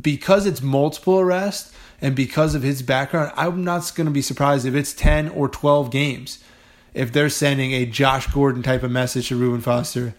Because 0.01 0.47
it's 0.47 0.63
multiple 0.63 1.21
arrests 1.21 1.75
and 2.03 2.17
because 2.17 2.57
of 2.57 2.65
his 2.65 2.83
background, 2.83 3.33
I'm 3.37 3.63
not 3.63 3.93
going 3.95 4.07
to 4.07 4.11
be 4.11 4.23
surprised 4.23 4.67
if 4.67 4.75
it's 4.75 4.93
10 4.93 5.29
or 5.29 5.49
12 5.49 5.91
games. 5.93 6.43
If 6.95 7.13
they're 7.13 7.31
sending 7.31 7.73
a 7.73 7.87
Josh 7.87 8.27
Gordon 8.27 8.63
type 8.63 8.83
of 8.83 8.91
message 8.91 9.29
to 9.29 9.37
Reuben 9.37 9.61
Foster, 9.61 10.15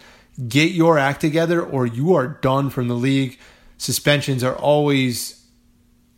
get 0.48 0.72
your 0.72 0.98
act 0.98 1.20
together 1.20 1.62
or 1.62 1.86
you 1.86 2.16
are 2.16 2.28
done 2.28 2.70
from 2.70 2.88
the 2.88 2.96
league. 2.96 3.38
Suspensions 3.78 4.46
are 4.46 4.56
always 4.56 5.46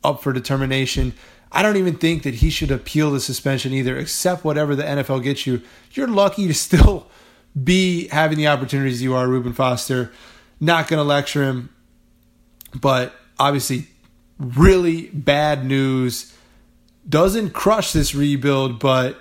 up 0.03 0.21
for 0.21 0.31
determination. 0.31 1.13
I 1.51 1.63
don't 1.63 1.77
even 1.77 1.97
think 1.97 2.21
that 2.23 2.35
he 2.35 2.51
should 2.51 2.69
appeal 2.69 3.09
the 3.11 3.19
suspension 3.19 3.73
either, 3.73 3.97
except 3.97 4.45
whatever 4.45 4.75
the 4.75 4.83
NFL 4.83 5.23
gets 5.23 5.47
you. 5.47 5.63
You're 5.93 6.07
lucky 6.07 6.45
to 6.47 6.53
still 6.53 7.09
be 7.63 8.07
having 8.09 8.37
the 8.37 8.47
opportunities 8.47 9.01
you 9.01 9.15
are, 9.15 9.27
Reuben 9.27 9.53
Foster. 9.53 10.11
Not 10.59 10.87
going 10.87 10.99
to 10.99 11.03
lecture 11.03 11.43
him, 11.43 11.73
but 12.79 13.15
obviously, 13.39 13.87
really 14.39 15.07
bad 15.07 15.65
news. 15.65 16.33
Doesn't 17.07 17.51
crush 17.51 17.93
this 17.93 18.15
rebuild, 18.15 18.79
but 18.79 19.19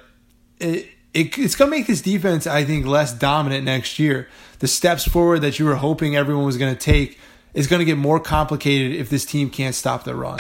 it, 0.59 0.89
it, 1.13 1.39
it's 1.39 1.55
going 1.55 1.71
to 1.71 1.77
make 1.77 1.87
this 1.87 2.03
defense, 2.03 2.47
I 2.47 2.65
think, 2.65 2.87
less 2.87 3.13
dominant 3.13 3.65
next 3.65 3.99
year. 3.99 4.29
The 4.59 4.69
steps 4.69 5.07
forward 5.07 5.41
that 5.41 5.59
you 5.59 5.65
were 5.65 5.77
hoping 5.77 6.17
everyone 6.17 6.45
was 6.45 6.57
going 6.57 6.75
to 6.75 6.81
take 6.81 7.19
is 7.53 7.67
going 7.67 7.81
to 7.81 7.85
get 7.87 7.99
more 7.99 8.19
complicated 8.19 8.93
if 8.99 9.11
this 9.11 9.25
team 9.25 9.51
can't 9.51 9.75
stop 9.75 10.05
the 10.05 10.15
run. 10.15 10.39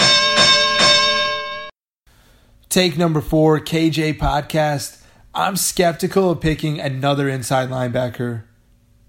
Take 2.68 2.98
number 2.98 3.20
four, 3.20 3.60
KJ 3.60 4.18
Podcast. 4.18 5.00
I'm 5.32 5.56
skeptical 5.56 6.30
of 6.30 6.40
picking 6.40 6.80
another 6.80 7.28
inside 7.28 7.68
linebacker 7.68 8.42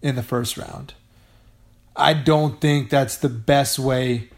in 0.01 0.15
the 0.15 0.23
first 0.23 0.57
round. 0.57 0.93
I 1.95 2.13
don't 2.13 2.61
think 2.61 2.89
that's 2.89 3.17
the 3.17 3.29
best 3.29 3.79
way 3.79 4.29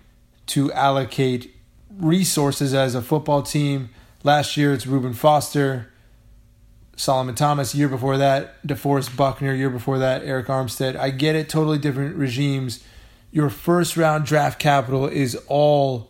to 0.48 0.72
allocate 0.74 1.54
resources 1.98 2.74
as 2.74 2.96
a 2.96 3.02
football 3.02 3.42
team. 3.42 3.90
Last 4.24 4.58
year, 4.58 4.74
it's 4.74 4.88
Reuben 4.88 5.14
Foster. 5.14 5.92
Solomon 6.96 7.36
Thomas, 7.36 7.76
year 7.76 7.88
before 7.88 8.18
that, 8.18 8.66
DeForest 8.66 9.16
Buckner, 9.16 9.54
year 9.54 9.70
before 9.70 10.00
that, 10.00 10.24
Arik 10.24 10.48
Armstead. 10.48 10.96
I 10.96 11.12
get 11.12 11.36
it, 11.36 11.48
totally 11.48 11.78
different 11.78 12.16
regimes. 12.16 12.84
Your 13.32 13.52
first 13.52 13.96
round 13.96 14.26
draft 14.26 14.58
capital 14.58 15.08
is 15.08 15.36
all 15.48 16.10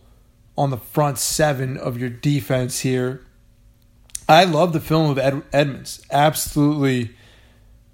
on 0.57 0.69
the 0.69 0.77
front 0.77 1.17
seven 1.17 1.77
of 1.77 1.97
your 1.99 2.09
defense 2.09 2.79
here. 2.79 3.21
I 4.29 4.45
love 4.45 4.71
the 4.71 4.79
film 4.79 5.09
of 5.09 5.17
Ed- 5.17 5.43
Edmunds. 5.51 6.01
Absolutely 6.09 7.15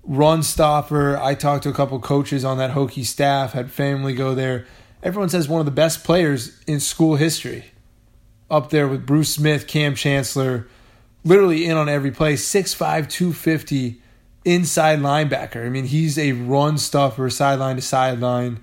run 0.04 0.44
stopper. 0.44 1.18
I 1.18 1.34
talked 1.34 1.64
to 1.64 1.70
a 1.70 1.74
couple 1.74 2.00
coaches 2.00 2.46
on 2.46 2.60
that 2.60 2.72
Hokie 2.72 3.06
staff, 3.06 3.54
had 3.54 3.72
family 3.72 4.14
go 4.14 4.36
there. 4.36 4.68
Everyone 5.04 5.28
says 5.28 5.50
one 5.50 5.60
of 5.60 5.66
the 5.66 5.72
best 5.72 6.06
players 6.06 6.58
in 6.66 6.80
school 6.80 7.18
history. 7.18 7.66
Up 8.50 8.70
there 8.70 8.88
with 8.88 9.06
Bruce 9.06 9.34
Smith, 9.34 9.68
Kam 9.68 9.96
Chancellor, 9.96 10.68
literally 11.26 11.66
in 11.66 11.76
on 11.76 11.90
every 11.90 12.12
play. 12.12 12.36
6'5, 12.36 13.10
250 13.10 14.02
inside 14.46 15.00
linebacker. 15.00 15.66
I 15.66 15.70
mean, 15.70 15.86
he's 15.86 16.18
a 16.18 16.32
run 16.32 16.78
stuffer, 16.78 17.30
sideline 17.30 17.76
to 17.76 17.82
sideline. 17.82 18.60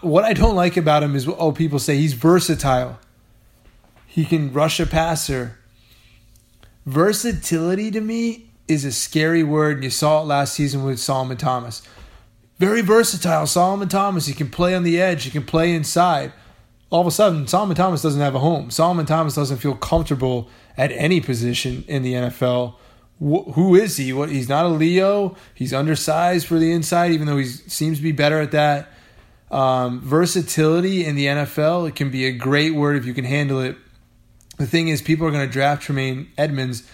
what 0.00 0.24
I 0.24 0.32
don't 0.32 0.56
like 0.56 0.78
about 0.78 1.02
him 1.02 1.14
is, 1.14 1.28
oh, 1.28 1.52
people 1.52 1.78
say 1.78 1.98
he's 1.98 2.14
versatile. 2.14 2.98
He 4.06 4.24
can 4.24 4.52
rush 4.54 4.80
a 4.80 4.86
passer. 4.86 5.58
Versatility 6.86 7.90
to 7.90 8.00
me 8.00 8.50
is 8.66 8.86
a 8.86 8.92
scary 8.92 9.42
word, 9.42 9.76
and 9.76 9.84
you 9.84 9.90
saw 9.90 10.22
it 10.22 10.26
last 10.26 10.54
season 10.54 10.82
with 10.82 10.98
Solomon 10.98 11.36
Thomas. 11.36 11.82
Very 12.60 12.82
versatile, 12.82 13.46
Solomon 13.46 13.88
Thomas. 13.88 14.26
He 14.26 14.34
can 14.34 14.50
play 14.50 14.74
on 14.74 14.82
the 14.82 15.00
edge, 15.00 15.24
he 15.24 15.30
can 15.30 15.44
play 15.44 15.72
inside. 15.72 16.30
All 16.90 17.00
of 17.00 17.06
a 17.06 17.10
sudden, 17.10 17.46
Solomon 17.46 17.74
Thomas 17.74 18.02
doesn't 18.02 18.20
have 18.20 18.34
a 18.34 18.40
home. 18.40 18.70
Solomon 18.70 19.06
Thomas 19.06 19.34
doesn't 19.34 19.56
feel 19.56 19.74
comfortable 19.74 20.50
at 20.76 20.92
any 20.92 21.22
position 21.22 21.84
in 21.88 22.02
the 22.02 22.12
NFL. 22.12 22.74
who 23.18 23.74
is 23.74 23.96
he? 23.96 24.12
What 24.12 24.28
he's 24.28 24.50
not 24.50 24.66
a 24.66 24.68
Leo. 24.68 25.36
He's 25.54 25.72
undersized 25.72 26.46
for 26.46 26.58
the 26.58 26.70
inside, 26.70 27.12
even 27.12 27.26
though 27.26 27.38
he 27.38 27.46
seems 27.46 27.96
to 27.96 28.02
be 28.02 28.12
better 28.12 28.38
at 28.38 28.50
that. 28.50 28.92
Um, 29.50 30.02
versatility 30.02 31.04
in 31.04 31.16
the 31.16 31.26
NFL 31.26 31.88
it 31.88 31.96
can 31.96 32.10
be 32.10 32.26
a 32.26 32.30
great 32.30 32.74
word 32.74 32.94
if 32.96 33.06
you 33.06 33.14
can 33.14 33.24
handle 33.24 33.60
it. 33.60 33.76
The 34.58 34.66
thing 34.66 34.88
is, 34.88 35.00
people 35.00 35.26
are 35.26 35.30
going 35.30 35.46
to 35.46 35.52
draft 35.52 35.82
Tremaine 35.82 36.30
Edmunds, 36.36 36.86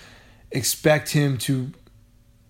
expect 0.52 1.10
him 1.10 1.38
to 1.38 1.72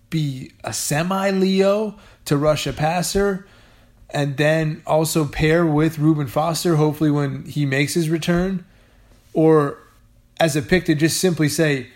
be 0.09 0.51
a 0.63 0.71
semi 0.71 1.31
Leo 1.31 1.97
to 2.27 2.37
rush 2.37 2.67
a 2.67 2.73
passer, 2.73 3.45
and 4.09 4.37
then 4.37 4.81
also 4.85 5.25
pair 5.25 5.65
with 5.65 5.99
Reuben 5.99 6.27
Foster, 6.27 6.75
hopefully 6.75 7.11
when 7.11 7.45
he 7.45 7.65
makes 7.65 7.93
his 7.93 8.09
return, 8.09 8.63
or 9.33 9.79
as 10.39 10.55
a 10.55 10.61
pick 10.61 10.85
to 10.85 10.95
just 10.95 11.19
simply 11.19 11.49
say, 11.49 11.87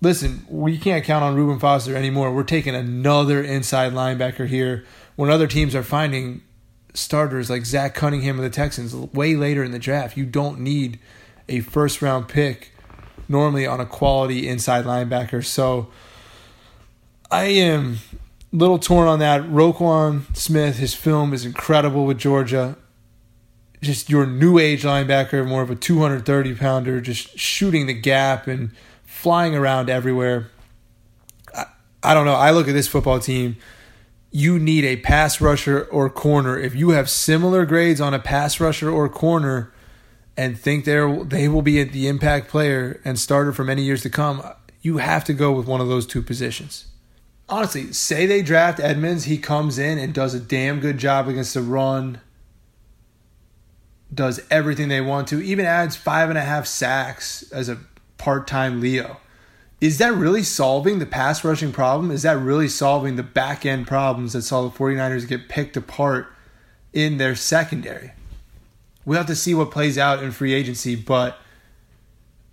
listen, 0.00 0.44
we 0.48 0.78
can't 0.78 1.04
count 1.04 1.22
on 1.22 1.34
Reuben 1.34 1.58
Foster 1.58 1.94
anymore. 1.94 2.32
We're 2.32 2.42
taking 2.42 2.74
another 2.74 3.42
inside 3.42 3.92
linebacker 3.92 4.46
here 4.48 4.84
when 5.16 5.30
other 5.30 5.46
teams 5.46 5.74
are 5.74 5.82
finding 5.82 6.42
starters 6.94 7.50
like 7.50 7.64
Zach 7.64 7.94
Cunningham 7.94 8.38
of 8.38 8.42
the 8.42 8.50
Texans 8.50 8.94
way 8.94 9.36
later 9.36 9.62
in 9.62 9.70
the 9.70 9.78
draft. 9.78 10.16
You 10.16 10.24
don't 10.24 10.60
need 10.60 10.98
a 11.48 11.60
first 11.60 12.02
round 12.02 12.28
pick 12.28 12.72
normally 13.28 13.66
on 13.66 13.80
a 13.80 13.86
quality 13.86 14.48
inside 14.48 14.84
linebacker. 14.84 15.44
So 15.44 15.90
I 17.30 17.44
am 17.44 17.98
little 18.52 18.78
torn 18.78 19.08
on 19.08 19.18
that. 19.20 19.42
Roquan 19.42 20.36
Smith, 20.36 20.78
his 20.78 20.94
film 20.94 21.32
is 21.32 21.44
incredible 21.44 22.06
with 22.06 22.18
Georgia 22.18 22.76
just 23.82 24.10
your 24.10 24.26
new 24.26 24.58
age 24.58 24.82
linebacker, 24.82 25.46
more 25.46 25.62
of 25.62 25.70
a 25.70 25.74
230 25.74 26.54
pounder, 26.54 27.00
just 27.00 27.38
shooting 27.38 27.86
the 27.86 27.94
gap 27.94 28.46
and 28.46 28.72
flying 29.04 29.54
around 29.54 29.88
everywhere. 29.88 30.50
I, 31.54 31.64
I 32.02 32.14
don't 32.14 32.26
know. 32.26 32.34
I 32.34 32.50
look 32.50 32.68
at 32.68 32.72
this 32.72 32.88
football 32.88 33.20
team. 33.20 33.56
You 34.30 34.58
need 34.58 34.84
a 34.84 34.96
pass 34.96 35.40
rusher 35.40 35.84
or 35.84 36.10
corner. 36.10 36.58
If 36.58 36.74
you 36.74 36.90
have 36.90 37.08
similar 37.08 37.64
grades 37.64 38.00
on 38.00 38.14
a 38.14 38.18
pass 38.18 38.60
rusher 38.60 38.90
or 38.90 39.08
corner 39.08 39.72
and 40.36 40.58
think 40.58 40.84
they're, 40.84 41.24
they 41.24 41.48
will 41.48 41.62
be 41.62 41.82
the 41.82 42.06
impact 42.06 42.48
player 42.48 43.00
and 43.04 43.18
starter 43.18 43.52
for 43.52 43.64
many 43.64 43.82
years 43.82 44.02
to 44.02 44.10
come, 44.10 44.42
you 44.82 44.98
have 44.98 45.24
to 45.24 45.32
go 45.32 45.52
with 45.52 45.66
one 45.66 45.80
of 45.80 45.88
those 45.88 46.06
two 46.06 46.22
positions. 46.22 46.89
Honestly, 47.50 47.92
say 47.92 48.26
they 48.26 48.42
draft 48.42 48.80
Edmunds, 48.80 49.24
he 49.24 49.36
comes 49.36 49.78
in 49.78 49.98
and 49.98 50.14
does 50.14 50.32
a 50.34 50.40
damn 50.40 50.80
good 50.80 50.98
job 50.98 51.28
against 51.28 51.52
the 51.52 51.60
run 51.60 52.20
does 54.12 54.40
everything 54.50 54.88
they 54.88 55.00
want 55.00 55.28
to, 55.28 55.40
even 55.40 55.64
adds 55.64 55.96
five 55.96 56.28
and 56.28 56.38
a 56.38 56.42
half 56.42 56.66
sacks 56.66 57.50
as 57.52 57.68
a 57.68 57.78
part 58.18 58.46
time 58.46 58.80
Leo. 58.80 59.18
Is 59.80 59.98
that 59.98 60.12
really 60.12 60.42
solving 60.42 60.98
the 60.98 61.06
pass 61.06 61.42
rushing 61.44 61.72
problem? 61.72 62.10
Is 62.10 62.22
that 62.22 62.36
really 62.36 62.68
solving 62.68 63.16
the 63.16 63.22
back 63.22 63.64
end 63.64 63.86
problems 63.86 64.34
that 64.34 64.42
saw 64.42 64.62
the 64.62 64.70
49ers 64.70 65.26
get 65.26 65.48
picked 65.48 65.76
apart 65.76 66.26
in 66.92 67.16
their 67.16 67.34
secondary? 67.34 68.12
We'll 69.06 69.16
have 69.16 69.26
to 69.28 69.36
see 69.36 69.54
what 69.54 69.70
plays 69.70 69.96
out 69.96 70.22
in 70.22 70.32
free 70.32 70.52
agency, 70.52 70.96
but 70.96 71.38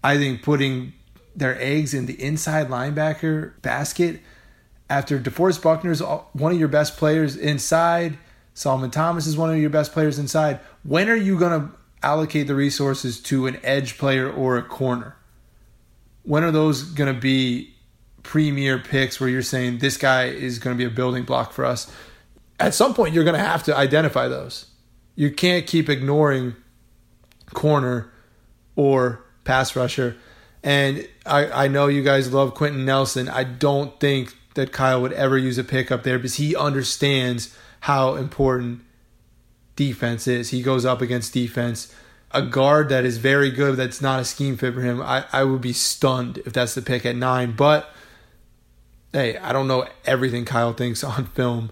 I 0.04 0.18
think 0.18 0.42
putting 0.42 0.94
their 1.36 1.60
eggs 1.62 1.94
in 1.94 2.06
the 2.06 2.22
inside 2.22 2.70
linebacker 2.70 3.62
basket 3.62 4.22
after 4.90 5.20
DeForest 5.20 5.62
Buckner 5.62 5.92
is 5.92 6.02
uh, 6.02 6.20
one 6.34 6.52
of 6.52 6.60
your 6.60 6.68
best 6.68 6.98
players 6.98 7.36
inside 7.36 8.18
Solomon 8.58 8.90
Thomas 8.90 9.28
is 9.28 9.38
one 9.38 9.52
of 9.52 9.58
your 9.58 9.70
best 9.70 9.94
players 9.94 10.18
inside. 10.18 10.60
When 10.82 11.10
are 11.10 11.16
you 11.16 11.38
going 11.38 11.62
to 11.62 11.70
allocate 12.02 12.48
the 12.48 12.56
resources 12.56 13.22
to 13.22 13.46
an 13.46 13.60
edge 13.64 14.00
player 14.00 14.28
or 14.32 14.58
a 14.58 14.64
corner? 14.64 15.16
When 16.24 16.44
are 16.44 16.50
those 16.50 16.82
going 16.82 17.14
to 17.14 17.20
be 17.20 17.76
premier 18.24 18.80
picks 18.80 19.20
where 19.20 19.30
you're 19.30 19.44
saying 19.44 19.78
this 19.78 19.96
guy 19.96 20.24
is 20.24 20.58
going 20.58 20.76
to 20.76 20.78
be 20.78 20.92
a 20.92 20.94
building 20.94 21.24
block 21.24 21.54
for 21.54 21.66
us? 21.66 21.94
At 22.60 22.74
some 22.74 22.96
point, 22.96 23.14
you're 23.14 23.24
going 23.24 23.38
to 23.38 23.44
have 23.46 23.62
to 23.66 23.78
identify 23.78 24.28
those. 24.28 24.66
You 25.14 25.30
can't 25.30 25.68
keep 25.68 25.88
ignoring 25.88 26.56
corner 27.54 28.12
or 28.76 29.24
pass 29.44 29.76
rusher. 29.76 30.18
And 30.64 31.08
I, 31.28 31.66
I 31.66 31.68
know 31.68 31.86
you 31.86 32.02
guys 32.02 32.34
love 32.34 32.56
Quenton 32.56 32.86
Nelson. 32.86 33.30
I 33.30 33.44
don't 33.44 34.00
think 34.00 34.36
that 34.58 34.74
Kyle 34.74 35.02
would 35.02 35.14
ever 35.14 35.38
use 35.38 35.58
a 35.58 35.64
pick 35.64 35.92
up 35.92 36.04
there 36.04 36.20
because 36.20 36.36
he 36.36 36.56
understands– 36.56 37.56
how 37.82 38.16
important 38.16 38.82
defense 39.76 40.28
is. 40.28 40.50
He 40.50 40.62
goes 40.62 40.86
up 40.86 41.02
against 41.02 41.34
defense. 41.34 41.94
A 42.32 42.42
guard 42.42 42.90
that 42.90 43.06
is 43.06 43.18
very 43.18 43.52
good, 43.52 43.78
that's 43.78 44.02
not 44.02 44.20
a 44.20 44.26
scheme 44.26 44.58
fit 44.58 44.74
for 44.74 44.82
him. 44.82 45.02
I, 45.02 45.26
I 45.32 45.44
would 45.44 45.62
be 45.62 45.74
stunned 45.74 46.40
if 46.40 46.54
that's 46.54 46.76
the 46.76 46.82
pick 46.82 47.06
at 47.06 47.16
nine. 47.16 47.54
But 47.54 47.90
hey, 49.14 49.38
I 49.38 49.54
don't 49.54 49.68
know 49.68 49.88
everything 50.06 50.44
Kyle 50.44 50.74
thinks 50.74 51.04
on 51.04 51.26
film. 51.28 51.72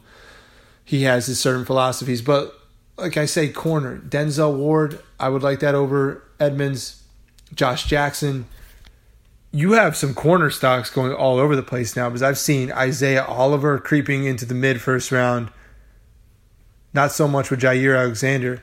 He 0.83 1.03
has 1.03 1.25
his 1.25 1.39
certain 1.39 1.65
philosophies. 1.65 2.21
But 2.21 2.53
like 2.97 3.17
I 3.17 3.25
say, 3.25 3.49
corner. 3.49 3.97
Denzel 3.97 4.55
Ward, 4.55 5.01
I 5.19 5.29
would 5.29 5.43
like 5.43 5.59
that 5.59 5.75
over 5.75 6.23
Edmunds. 6.39 7.01
Josh 7.53 7.85
Jackson. 7.85 8.45
You 9.55 9.71
have 9.71 9.95
some 9.95 10.13
corner 10.13 10.49
stocks 10.49 10.89
going 10.89 11.13
all 11.13 11.39
over 11.39 11.55
the 11.55 11.63
place 11.63 11.95
now 11.95 12.09
because 12.09 12.21
I've 12.21 12.37
seen 12.37 12.73
Isaiah 12.73 13.23
Oliver 13.23 13.79
creeping 13.79 14.25
into 14.25 14.45
the 14.45 14.53
mid 14.53 14.81
first 14.81 15.13
round. 15.13 15.49
Not 16.93 17.13
so 17.13 17.25
much 17.25 17.49
with 17.49 17.61
Jaire 17.61 17.97
Alexander. 17.97 18.61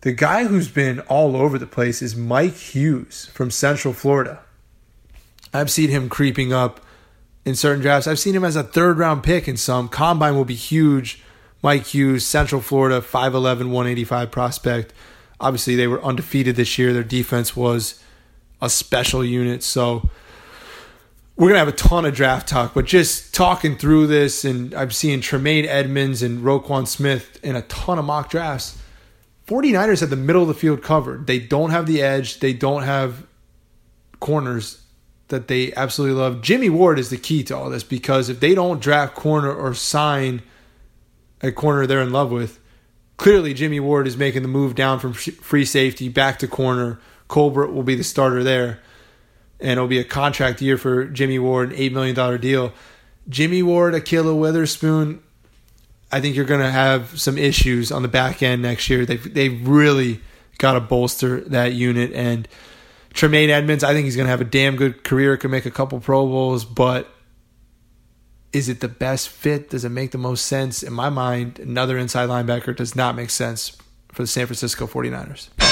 The 0.00 0.10
guy 0.10 0.46
who's 0.46 0.66
been 0.66 0.98
all 1.02 1.36
over 1.36 1.60
the 1.60 1.66
place 1.68 2.02
is 2.02 2.16
Mike 2.16 2.56
Hughes 2.56 3.26
from 3.26 3.52
Central 3.52 3.94
Florida. 3.94 4.40
I've 5.54 5.70
seen 5.70 5.90
him 5.90 6.08
creeping 6.08 6.52
up 6.52 6.80
in 7.44 7.54
certain 7.54 7.80
drafts. 7.80 8.08
I've 8.08 8.18
seen 8.18 8.34
him 8.34 8.42
as 8.42 8.56
a 8.56 8.64
third 8.64 8.98
round 8.98 9.22
pick 9.22 9.46
in 9.46 9.56
some. 9.56 9.88
Combine 9.88 10.34
will 10.34 10.44
be 10.44 10.56
huge. 10.56 11.22
Mike 11.62 11.86
Hughes, 11.86 12.26
Central 12.26 12.60
Florida, 12.60 13.00
5'11, 13.00 13.70
185 13.70 14.32
prospect. 14.32 14.92
Obviously, 15.38 15.76
they 15.76 15.86
were 15.86 16.02
undefeated 16.02 16.56
this 16.56 16.78
year. 16.78 16.92
Their 16.92 17.04
defense 17.04 17.54
was 17.54 18.02
a 18.60 18.68
special 18.68 19.24
unit. 19.24 19.62
So 19.62 20.10
we're 21.42 21.48
to 21.54 21.58
have 21.58 21.66
a 21.66 21.72
ton 21.72 22.04
of 22.04 22.14
draft 22.14 22.48
talk, 22.48 22.72
but 22.72 22.84
just 22.84 23.34
talking 23.34 23.76
through 23.76 24.06
this, 24.06 24.44
and 24.44 24.72
I'm 24.74 24.92
seeing 24.92 25.20
Tremaine 25.20 25.64
Edmunds 25.64 26.22
and 26.22 26.44
Roquan 26.44 26.86
Smith 26.86 27.40
in 27.42 27.56
a 27.56 27.62
ton 27.62 27.98
of 27.98 28.04
mock 28.04 28.30
drafts. 28.30 28.78
49ers 29.48 29.98
have 30.02 30.10
the 30.10 30.14
middle 30.14 30.42
of 30.42 30.46
the 30.46 30.54
field 30.54 30.84
covered. 30.84 31.26
They 31.26 31.40
don't 31.40 31.70
have 31.70 31.86
the 31.86 32.00
edge, 32.00 32.38
they 32.38 32.52
don't 32.52 32.84
have 32.84 33.26
corners 34.20 34.82
that 35.28 35.48
they 35.48 35.74
absolutely 35.74 36.16
love. 36.16 36.42
Jimmy 36.42 36.70
Ward 36.70 37.00
is 37.00 37.10
the 37.10 37.16
key 37.16 37.42
to 37.42 37.56
all 37.56 37.70
this 37.70 37.82
because 37.82 38.28
if 38.28 38.38
they 38.38 38.54
don't 38.54 38.80
draft 38.80 39.16
corner 39.16 39.52
or 39.52 39.74
sign 39.74 40.42
a 41.40 41.50
corner 41.50 41.88
they're 41.88 42.02
in 42.02 42.12
love 42.12 42.30
with, 42.30 42.60
clearly 43.16 43.52
Jimmy 43.52 43.80
Ward 43.80 44.06
is 44.06 44.16
making 44.16 44.42
the 44.42 44.48
move 44.48 44.76
down 44.76 45.00
from 45.00 45.12
free 45.12 45.64
safety 45.64 46.08
back 46.08 46.38
to 46.38 46.46
corner. 46.46 47.00
Colbert 47.26 47.72
will 47.72 47.82
be 47.82 47.96
the 47.96 48.04
starter 48.04 48.44
there, 48.44 48.78
and 49.62 49.72
it'll 49.72 49.86
be 49.86 49.98
a 49.98 50.04
contract 50.04 50.60
year 50.60 50.76
for 50.76 51.06
Jimmy 51.06 51.38
Ward, 51.38 51.72
an 51.72 51.78
$8 51.78 51.92
million 51.92 52.40
deal. 52.40 52.72
Jimmy 53.28 53.62
Ward, 53.62 53.94
Ahkello 53.94 54.38
Witherspoon, 54.38 55.22
I 56.10 56.20
think 56.20 56.36
you're 56.36 56.44
going 56.44 56.60
to 56.60 56.70
have 56.70 57.18
some 57.18 57.38
issues 57.38 57.92
on 57.92 58.02
the 58.02 58.08
back 58.08 58.42
end 58.42 58.60
next 58.60 58.90
year. 58.90 59.06
They've, 59.06 59.32
they've 59.32 59.66
really 59.66 60.20
got 60.58 60.72
to 60.72 60.80
bolster 60.80 61.40
that 61.42 61.72
unit. 61.72 62.12
And 62.12 62.48
Tremaine 63.14 63.50
Edmunds, 63.50 63.84
I 63.84 63.94
think 63.94 64.04
he's 64.04 64.16
going 64.16 64.26
to 64.26 64.30
have 64.30 64.40
a 64.40 64.44
damn 64.44 64.76
good 64.76 65.04
career, 65.04 65.36
can 65.36 65.50
make 65.50 65.64
a 65.64 65.70
couple 65.70 66.00
Pro 66.00 66.26
Bowls, 66.26 66.64
but 66.64 67.08
is 68.52 68.68
it 68.68 68.80
the 68.80 68.88
best 68.88 69.28
fit? 69.28 69.70
Does 69.70 69.84
it 69.84 69.90
make 69.90 70.10
the 70.10 70.18
most 70.18 70.44
sense? 70.44 70.82
In 70.82 70.92
my 70.92 71.08
mind, 71.08 71.58
another 71.58 71.96
inside 71.96 72.28
linebacker 72.28 72.76
does 72.76 72.94
not 72.94 73.14
make 73.14 73.30
sense 73.30 73.78
for 74.10 74.22
the 74.22 74.26
San 74.26 74.46
Francisco 74.46 74.86
49ers. 74.86 75.71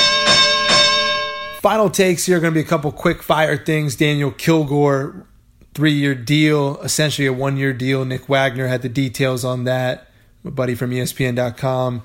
Final 1.60 1.90
takes 1.90 2.24
here 2.24 2.38
are 2.38 2.40
going 2.40 2.54
to 2.54 2.58
be 2.58 2.64
a 2.64 2.68
couple 2.68 2.90
quick 2.90 3.22
fire 3.22 3.54
things. 3.54 3.94
Daniel 3.94 4.30
Kilgore, 4.30 5.26
three 5.74 5.92
year 5.92 6.14
deal, 6.14 6.80
essentially 6.80 7.26
a 7.26 7.34
one 7.34 7.58
year 7.58 7.74
deal. 7.74 8.02
Nick 8.06 8.30
Wagoner 8.30 8.66
had 8.66 8.80
the 8.80 8.88
details 8.88 9.44
on 9.44 9.64
that. 9.64 10.08
My 10.42 10.50
buddy 10.50 10.74
from 10.74 10.90
ESPN.com. 10.90 12.02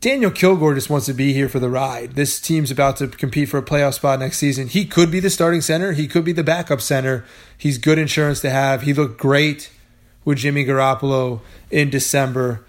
Daniel 0.00 0.30
Kilgore 0.30 0.76
just 0.76 0.88
wants 0.88 1.06
to 1.06 1.12
be 1.12 1.32
here 1.32 1.48
for 1.48 1.58
the 1.58 1.68
ride. 1.68 2.12
This 2.12 2.40
team's 2.40 2.70
about 2.70 2.98
to 2.98 3.08
compete 3.08 3.48
for 3.48 3.58
a 3.58 3.64
playoff 3.64 3.94
spot 3.94 4.20
next 4.20 4.38
season. 4.38 4.68
He 4.68 4.84
could 4.84 5.10
be 5.10 5.18
the 5.18 5.28
starting 5.28 5.60
center. 5.60 5.90
He 5.90 6.06
could 6.06 6.24
be 6.24 6.30
the 6.30 6.44
backup 6.44 6.80
center. 6.80 7.24
He's 7.58 7.78
good 7.78 7.98
insurance 7.98 8.40
to 8.42 8.50
have. 8.50 8.82
He 8.82 8.94
looked 8.94 9.18
great 9.18 9.72
with 10.24 10.38
Jimmy 10.38 10.64
Garoppolo 10.64 11.40
in 11.72 11.90
December. 11.90 12.64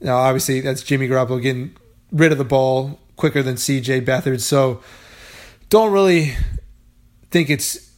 Now, 0.00 0.16
obviously, 0.16 0.62
that's 0.62 0.82
Jimmy 0.82 1.06
Garoppolo 1.06 1.42
getting 1.42 1.76
rid 2.10 2.32
of 2.32 2.38
the 2.38 2.46
ball 2.46 2.98
quicker 3.16 3.42
than 3.42 3.56
CJ 3.56 4.06
Beathard. 4.06 4.40
So, 4.40 4.80
don't 5.68 5.92
really 5.92 6.34
think 7.30 7.50
it's 7.50 7.90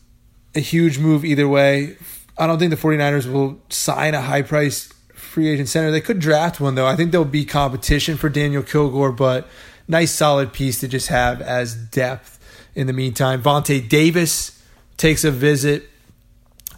a 0.54 0.60
huge 0.60 0.98
move 0.98 1.24
either 1.24 1.48
way. 1.48 1.96
I 2.36 2.46
don't 2.46 2.58
think 2.58 2.70
the 2.70 2.76
49ers 2.76 3.30
will 3.30 3.60
sign 3.68 4.14
a 4.14 4.20
high 4.20 4.42
priced 4.42 4.92
free 5.14 5.48
agent 5.48 5.68
center. 5.68 5.90
They 5.90 6.00
could 6.00 6.18
draft 6.18 6.60
one 6.60 6.74
though. 6.74 6.86
I 6.86 6.96
think 6.96 7.12
there'll 7.12 7.24
be 7.24 7.44
competition 7.44 8.16
for 8.16 8.28
Daniel 8.28 8.62
Kilgore, 8.62 9.12
but 9.12 9.48
nice 9.86 10.12
solid 10.12 10.52
piece 10.52 10.80
to 10.80 10.88
just 10.88 11.08
have 11.08 11.40
as 11.40 11.74
depth. 11.74 12.38
In 12.74 12.86
the 12.86 12.92
meantime, 12.92 13.42
Vontae 13.42 13.88
Davis 13.88 14.62
takes 14.96 15.24
a 15.24 15.30
visit. 15.30 15.88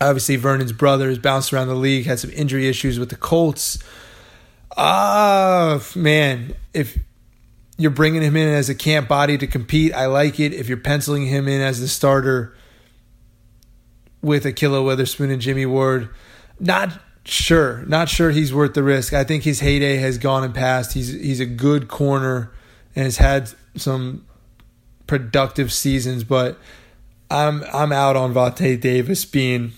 Obviously, 0.00 0.36
Vernon's 0.36 0.72
brother 0.72 1.08
has 1.08 1.18
bounced 1.18 1.52
around 1.52 1.68
the 1.68 1.74
league, 1.74 2.06
had 2.06 2.18
some 2.18 2.30
injury 2.30 2.66
issues 2.66 2.98
with 2.98 3.10
the 3.10 3.16
Colts. 3.16 3.78
Ah, 4.76 5.74
uh, 5.74 5.80
man, 5.94 6.54
if 6.72 6.98
you're 7.78 7.90
bringing 7.90 8.22
him 8.22 8.36
in 8.36 8.48
as 8.48 8.68
a 8.68 8.74
camp 8.74 9.08
body 9.08 9.38
to 9.38 9.46
compete, 9.46 9.94
I 9.94 10.06
like 10.06 10.38
it. 10.38 10.52
If 10.52 10.68
you're 10.68 10.76
penciling 10.76 11.26
him 11.26 11.48
in 11.48 11.60
as 11.60 11.80
the 11.80 11.88
starter 11.88 12.54
with 14.20 14.44
Ahkello 14.44 14.84
Witherspoon 14.84 15.30
and 15.30 15.40
Jimmy 15.40 15.66
Ward, 15.66 16.08
not 16.60 17.00
Sure, 17.24 17.84
not 17.86 18.08
sure 18.08 18.32
he's 18.32 18.52
worth 18.52 18.74
the 18.74 18.82
risk. 18.82 19.12
I 19.12 19.22
think 19.22 19.44
his 19.44 19.60
heyday 19.60 19.96
has 19.98 20.18
gone 20.18 20.42
and 20.42 20.52
passed. 20.52 20.92
He's 20.92 21.12
he's 21.12 21.38
a 21.38 21.46
good 21.46 21.86
corner 21.86 22.50
and 22.96 23.04
has 23.04 23.18
had 23.18 23.50
some 23.76 24.26
productive 25.06 25.72
seasons, 25.72 26.24
but 26.24 26.58
I'm 27.30 27.62
I'm 27.72 27.92
out 27.92 28.16
on 28.16 28.34
Vontae 28.34 28.80
Davis 28.80 29.24
being 29.24 29.72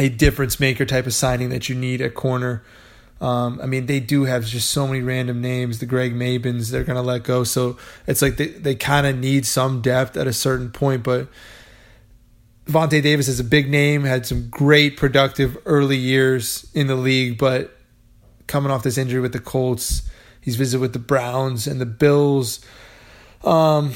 a 0.00 0.08
difference 0.08 0.58
maker 0.58 0.84
type 0.84 1.06
of 1.06 1.14
signing 1.14 1.48
that 1.50 1.68
you 1.68 1.76
need 1.76 2.00
at 2.00 2.14
corner. 2.14 2.64
Um, 3.20 3.58
I 3.60 3.66
mean, 3.66 3.86
they 3.86 3.98
do 3.98 4.24
have 4.24 4.44
just 4.44 4.70
so 4.70 4.86
many 4.86 5.00
random 5.00 5.40
names. 5.40 5.80
The 5.80 5.86
Greg 5.86 6.14
Mabins 6.14 6.70
they're 6.70 6.84
gonna 6.84 7.02
let 7.02 7.24
go, 7.24 7.44
so 7.44 7.76
it's 8.06 8.22
like 8.22 8.36
they 8.36 8.48
they 8.48 8.74
kind 8.74 9.06
of 9.06 9.16
need 9.16 9.44
some 9.44 9.80
depth 9.80 10.16
at 10.16 10.26
a 10.26 10.32
certain 10.32 10.70
point, 10.70 11.02
but 11.02 11.28
Vontae 12.66 13.02
Davis 13.02 13.28
is 13.28 13.40
a 13.40 13.44
big 13.44 13.68
name, 13.70 14.04
had 14.04 14.26
some 14.26 14.48
great 14.50 14.96
productive 14.96 15.56
early 15.64 15.96
years 15.96 16.70
in 16.74 16.86
the 16.86 16.94
league, 16.94 17.38
but 17.38 17.76
coming 18.46 18.70
off 18.70 18.82
this 18.82 18.98
injury 18.98 19.20
with 19.20 19.32
the 19.32 19.40
Colts, 19.40 20.02
he's 20.40 20.56
visited 20.56 20.80
with 20.80 20.92
the 20.92 20.98
Browns 20.98 21.66
and 21.66 21.80
the 21.80 21.86
Bills. 21.86 22.60
Um, 23.42 23.92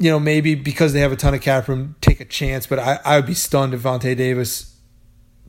you 0.00 0.10
know, 0.10 0.18
maybe 0.18 0.56
because 0.56 0.92
they 0.92 1.00
have 1.00 1.12
a 1.12 1.16
ton 1.16 1.34
of 1.34 1.40
cap 1.40 1.68
room, 1.68 1.94
take 2.00 2.20
a 2.20 2.24
chance, 2.24 2.66
but 2.66 2.80
I, 2.80 2.98
I 3.04 3.16
would 3.16 3.26
be 3.26 3.34
stunned 3.34 3.74
if 3.74 3.82
Vontae 3.82 4.16
Davis 4.16 4.67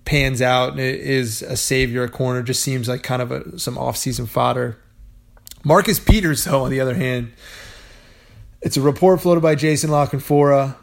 pans 0.10 0.42
out 0.42 0.72
and 0.72 0.80
is 0.80 1.42
a 1.42 1.56
savior 1.56 2.04
at 2.04 2.12
corner. 2.12 2.42
Just 2.42 2.64
seems 2.64 2.88
like 2.88 3.04
kind 3.04 3.22
of 3.22 3.32
a, 3.32 3.60
some 3.60 3.76
offseason 3.76 4.28
fodder. 4.28 4.78
Marcus 5.64 6.00
Peters, 6.00 6.44
though, 6.46 6.64
on 6.64 6.72
the 6.72 6.80
other 6.80 6.96
hand, 6.96 7.32
it's 8.62 8.78
a 8.78 8.82
report 8.82 9.22
floated 9.22 9.42
by 9.42 9.56
Jason 9.56 9.92
La 9.92 10.08
Canfora 10.08 10.76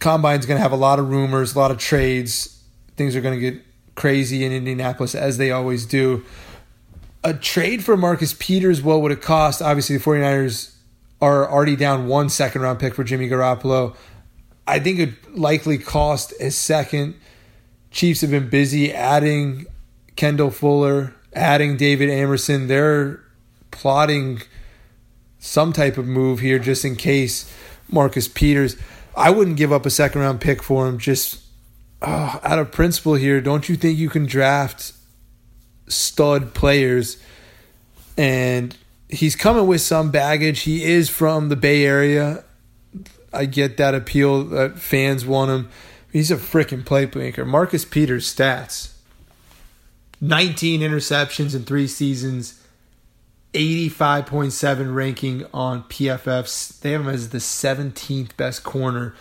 combine's 0.00 0.46
going 0.46 0.56
to 0.56 0.62
have 0.62 0.72
a 0.72 0.76
lot 0.76 1.00
of 1.00 1.10
rumors, 1.10 1.54
a 1.54 1.58
lot 1.58 1.70
of 1.70 1.78
trades. 1.78 2.62
Things 2.96 3.16
are 3.16 3.20
going 3.20 3.34
to 3.34 3.40
get 3.40 3.62
crazy 3.96 4.44
in 4.44 4.52
Indianapolis 4.52 5.14
as 5.14 5.38
they 5.38 5.50
always 5.50 5.86
do. 5.86 6.24
A 7.24 7.34
trade 7.34 7.84
for 7.84 7.96
Marcus 7.96 8.34
Peters, 8.38 8.82
what 8.82 9.02
would 9.02 9.10
it 9.10 9.20
cost? 9.20 9.60
Obviously, 9.60 9.96
the 9.96 10.04
49ers 10.04 10.74
are 11.20 11.50
already 11.50 11.74
down 11.74 12.06
one 12.06 12.28
second 12.28 12.62
round 12.62 12.78
pick 12.78 12.94
for 12.94 13.02
Jimmy 13.02 13.28
Garoppolo. 13.28 13.96
I 14.66 14.78
think 14.80 14.98
it 14.98 15.36
likely 15.36 15.78
cost 15.78 16.32
a 16.40 16.50
second. 16.50 17.14
Chiefs 17.90 18.20
have 18.20 18.30
been 18.30 18.48
busy 18.48 18.92
adding 18.92 19.66
Kendall 20.16 20.50
Fuller, 20.50 21.14
adding 21.34 21.76
David 21.76 22.10
Amerson. 22.10 22.66
They're 22.66 23.20
plotting 23.70 24.42
some 25.38 25.72
type 25.72 25.96
of 25.96 26.06
move 26.06 26.40
here 26.40 26.58
just 26.58 26.84
in 26.84 26.96
case 26.96 27.52
Marcus 27.88 28.26
Peters. 28.26 28.76
I 29.16 29.30
wouldn't 29.30 29.56
give 29.56 29.72
up 29.72 29.86
a 29.86 29.90
second 29.90 30.20
round 30.20 30.40
pick 30.40 30.62
for 30.62 30.88
him 30.88 30.98
just 30.98 31.42
oh, 32.02 32.40
out 32.42 32.58
of 32.58 32.72
principle 32.72 33.14
here. 33.14 33.40
Don't 33.40 33.68
you 33.68 33.76
think 33.76 33.98
you 33.98 34.10
can 34.10 34.26
draft 34.26 34.92
stud 35.86 36.54
players? 36.54 37.22
And 38.18 38.76
he's 39.08 39.36
coming 39.36 39.66
with 39.66 39.80
some 39.80 40.10
baggage. 40.10 40.60
He 40.60 40.84
is 40.84 41.08
from 41.08 41.48
the 41.48 41.56
Bay 41.56 41.84
Area. 41.84 42.44
I 43.32 43.46
get 43.46 43.76
that 43.76 43.94
appeal 43.94 44.44
that 44.44 44.78
fans 44.78 45.24
want 45.26 45.50
him. 45.50 45.68
He's 46.12 46.30
a 46.30 46.36
freaking 46.36 46.82
playmaker. 46.82 47.46
Marcus 47.46 47.84
Peters 47.84 48.32
stats 48.32 48.92
19 50.20 50.80
interceptions 50.80 51.54
in 51.54 51.64
three 51.64 51.86
seasons, 51.86 52.62
85.7 53.52 54.94
ranking 54.94 55.46
on 55.52 55.82
PFFs. 55.84 56.80
They 56.80 56.92
have 56.92 57.02
him 57.02 57.08
as 57.08 57.30
the 57.30 57.38
17th 57.38 58.36
best 58.36 58.64
corner. 58.64 59.14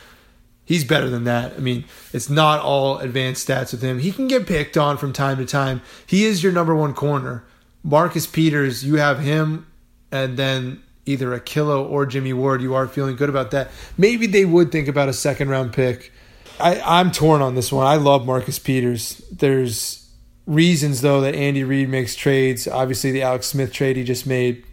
He's 0.64 0.84
better 0.84 1.10
than 1.10 1.26
that. 1.26 1.53
I 1.53 1.60
mean, 1.60 1.86
it's 2.12 2.30
not 2.30 2.60
all 2.62 2.97
advanced 2.97 3.47
stats 3.47 3.72
with 3.72 3.82
him. 3.82 3.99
He 3.99 4.12
can 4.12 4.28
get 4.28 4.47
picked 4.47 4.78
on 4.78 4.97
from 4.97 5.14
time 5.14 5.38
to 5.38 5.45
time. 5.45 5.82
He 6.08 6.26
is 6.26 6.41
your 6.41 6.51
number 6.51 6.76
one 6.76 6.93
corner. 6.93 7.43
Marcus 7.84 8.26
Peters, 8.26 8.84
you 8.84 8.95
have 8.95 9.20
him, 9.20 9.68
and 10.12 10.38
then 10.38 10.82
either 11.06 11.38
Ahkello 11.38 11.89
or 11.89 12.06
Jimmy 12.06 12.34
Ward. 12.34 12.62
You 12.62 12.74
are 12.74 12.88
feeling 12.88 13.16
good 13.16 13.30
about 13.30 13.51
that. 13.51 13.70
Maybe 13.97 14.28
they 14.28 14.45
would 14.45 14.72
think 14.72 14.88
about 14.88 15.10
a 15.10 15.14
second 15.14 15.49
round 15.49 15.74
pick. 15.74 16.12
I, 16.60 16.80
I'm 16.82 17.12
torn 17.12 17.41
on 17.41 17.56
this 17.56 17.72
one. 17.72 17.86
I 17.86 17.95
love 17.95 18.26
Marcus 18.26 18.60
Peters. 18.60 19.22
There's 19.32 20.10
reasons 20.45 21.01
though 21.01 21.22
that 21.22 21.36
Andy 21.36 21.64
Reid 21.64 21.89
makes 21.89 22.16
trades. 22.16 22.68
Obviously, 22.68 23.12
the 23.12 23.24
Alex 23.24 23.47
Smith 23.47 23.72
trade 23.72 23.97
he 23.97 24.03
just 24.03 24.26
made, 24.26 24.64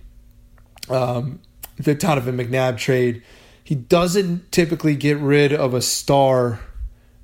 um, 0.89 1.41
the 1.77 1.95
Donovan 1.95 2.37
McNabb 2.37 2.79
trade. 2.79 3.23
He 3.65 3.75
doesn't 3.75 4.53
typically 4.53 4.97
get 4.97 5.19
rid 5.19 5.53
of 5.53 5.75
a 5.75 5.83
star 5.83 6.61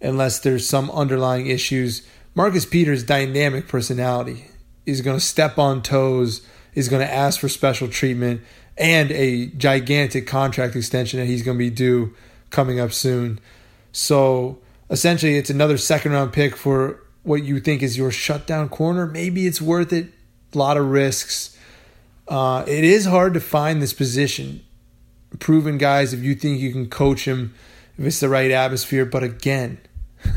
unless 0.00 0.38
there's 0.38 0.68
some 0.68 0.90
underlying 0.90 1.48
issues. 1.48 2.06
Marcus 2.34 2.64
Peters' 2.64 3.02
dynamic 3.02 3.66
personality 3.66 4.46
is 4.86 5.00
going 5.00 5.16
to 5.16 5.24
step 5.24 5.58
on 5.58 5.82
toes, 5.82 6.46
is 6.74 6.88
going 6.88 7.04
to 7.04 7.12
ask 7.12 7.40
for 7.40 7.48
special 7.48 7.88
treatment, 7.88 8.40
and 8.78 9.10
a 9.10 9.46
gigantic 9.46 10.26
contract 10.26 10.76
extension 10.76 11.18
that 11.18 11.26
he's 11.26 11.42
going 11.42 11.56
to 11.56 11.64
be 11.64 11.70
due 11.70 12.14
coming 12.50 12.78
up 12.78 12.92
soon. 12.92 13.40
So 13.92 14.58
essentially, 14.88 15.36
it's 15.36 15.50
another 15.50 15.76
second 15.76 16.12
round 16.12 16.32
pick 16.32 16.56
for 16.56 17.00
what 17.24 17.44
you 17.44 17.60
think 17.60 17.82
is 17.82 17.98
your 17.98 18.10
shutdown 18.10 18.68
corner. 18.68 19.06
Maybe 19.06 19.46
it's 19.46 19.60
worth 19.60 19.92
it. 19.92 20.12
A 20.54 20.58
lot 20.58 20.76
of 20.76 20.86
risks. 20.86 21.58
Uh, 22.26 22.64
it 22.66 22.84
is 22.84 23.04
hard 23.04 23.34
to 23.34 23.40
find 23.40 23.82
this 23.82 23.92
position. 23.92 24.64
Proven 25.38 25.76
guys, 25.76 26.14
if 26.14 26.20
you 26.20 26.34
think 26.34 26.60
you 26.60 26.72
can 26.72 26.88
coach 26.88 27.26
him, 27.26 27.54
if 27.98 28.06
it's 28.06 28.20
the 28.20 28.28
right 28.28 28.50
atmosphere. 28.50 29.04
But 29.04 29.24
again, 29.24 29.78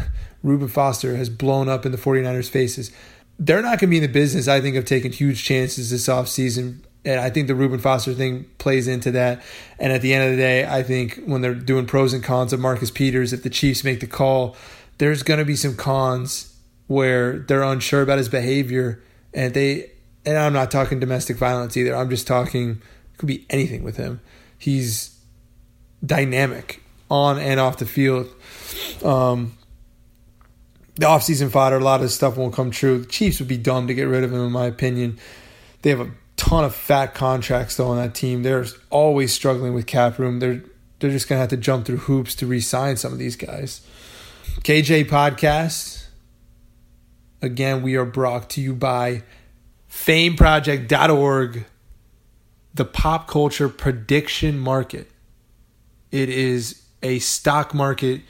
Reuben 0.44 0.68
Foster 0.68 1.16
has 1.16 1.30
blown 1.30 1.70
up 1.70 1.86
in 1.86 1.92
the 1.92 1.98
49ers' 1.98 2.50
faces. 2.50 2.92
They're 3.40 3.62
not 3.62 3.80
going 3.80 3.80
to 3.80 3.88
be 3.88 3.98
in 3.98 4.04
the 4.04 4.10
business, 4.10 4.48
I 4.48 4.62
think, 4.62 4.76
of 4.76 4.86
taking 4.86 5.12
huge 5.12 5.44
chances 5.44 5.92
this 5.92 6.08
offseason. 6.08 6.80
And 7.04 7.20
I 7.20 7.30
think 7.32 7.48
the 7.48 7.56
Reuben 7.56 7.80
Foster 7.80 8.14
thing 8.14 8.46
plays 8.60 8.88
into 8.88 9.12
that. 9.12 9.42
And 9.80 9.92
at 9.92 10.02
the 10.02 10.14
end 10.14 10.26
of 10.26 10.32
the 10.32 10.38
day, 10.38 10.66
I 10.66 10.84
think 10.84 11.20
when 11.26 11.42
they're 11.42 11.56
doing 11.56 11.88
pros 11.88 12.14
and 12.14 12.24
cons 12.24 12.54
of 12.54 12.60
Marcus 12.60 12.92
Peters, 12.92 13.34
if 13.34 13.42
the 13.42 13.50
Chiefs 13.50 13.84
make 13.84 14.00
the 14.00 14.08
call, 14.08 14.56
there's 15.00 15.24
going 15.24 15.40
to 15.40 15.46
be 15.46 15.56
some 15.56 15.76
cons 15.76 16.56
where 16.88 17.40
they're 17.40 17.64
unsure 17.64 18.04
about 18.04 18.20
his 18.20 18.30
behavior. 18.30 19.02
And 19.34 19.54
they, 19.54 19.92
and 20.26 20.38
I'm 20.38 20.54
not 20.54 20.70
talking 20.70 21.00
domestic 21.00 21.38
violence 21.38 21.76
either. 21.76 21.96
I'm 21.96 22.10
just 22.10 22.28
talking, 22.28 22.82
it 23.14 23.18
could 23.18 23.28
be 23.28 23.48
anything 23.50 23.82
with 23.82 23.98
him. 23.98 24.22
He's 24.58 25.20
dynamic 26.06 26.84
on 27.10 27.40
and 27.40 27.60
off 27.60 27.78
the 27.78 27.86
field. 27.88 28.30
Um, 29.04 29.58
the 30.96 31.08
offseason 31.08 31.50
fodder, 31.50 31.78
a 31.78 31.84
lot 31.84 32.02
of 32.02 32.12
stuff 32.12 32.38
won't 32.38 32.54
come 32.54 32.70
true. 32.70 33.00
The 33.00 33.06
Chiefs 33.08 33.40
would 33.40 33.48
be 33.48 33.58
dumb 33.58 33.88
to 33.88 33.96
get 33.96 34.04
rid 34.04 34.24
of 34.24 34.32
him, 34.32 34.42
in 34.42 34.52
my 34.52 34.66
opinion. 34.66 35.18
They 35.82 35.90
have 35.90 36.02
a 36.02 36.12
ton 36.52 36.66
of 36.66 36.76
fat 36.76 37.14
contracts 37.14 37.78
though 37.78 37.88
on 37.88 37.98
that 37.98 38.14
team. 38.14 38.44
They're 38.44 38.66
always 38.90 39.32
struggling 39.32 39.74
with 39.74 39.88
cap 39.88 40.20
room. 40.20 40.40
They're 40.40 40.62
they're 41.00 41.10
just 41.10 41.30
gonna 41.30 41.40
have 41.40 41.50
to 41.50 41.58
jump 41.58 41.86
through 41.86 41.98
hoops 41.98 42.36
to 42.36 42.46
re-sign 42.46 42.98
some 42.98 43.14
of 43.14 43.20
these 43.20 43.38
guys. 43.38 43.82
KJ 44.60 45.06
Podcast. 45.06 46.08
Again, 47.42 47.82
we 47.82 47.96
are 47.96 48.06
brought 48.06 48.52
to 48.52 48.62
you 48.62 48.76
by 48.76 49.24
fameproject.org, 49.90 51.66
the 52.74 52.86
pop 52.86 53.28
culture 53.28 53.68
prediction 53.68 54.60
market. 54.60 55.10
It 56.12 56.30
is 56.30 56.84
a 57.02 57.18
stock 57.20 57.74
market 57.74 58.22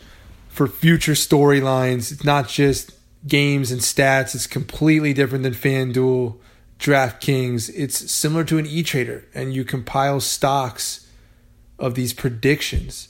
for 0.47 0.67
future 0.67 1.11
storylines. 1.11 2.11
It's 2.11 2.23
not 2.23 2.47
just 2.47 2.91
games 3.27 3.71
and 3.71 3.81
stats. 3.81 4.33
It's 4.33 4.47
completely 4.47 5.11
different 5.11 5.43
than 5.43 5.53
FanDuel, 5.53 6.37
DraftKings. 6.81 7.71
It's 7.73 8.11
similar 8.11 8.43
to 8.45 8.57
an 8.57 8.65
e 8.65 8.83
trader, 8.83 9.23
and 9.33 9.53
you 9.53 9.63
compile 9.63 10.19
stocks 10.19 11.07
of 11.79 11.95
these 11.95 12.11
predictions. 12.11 13.07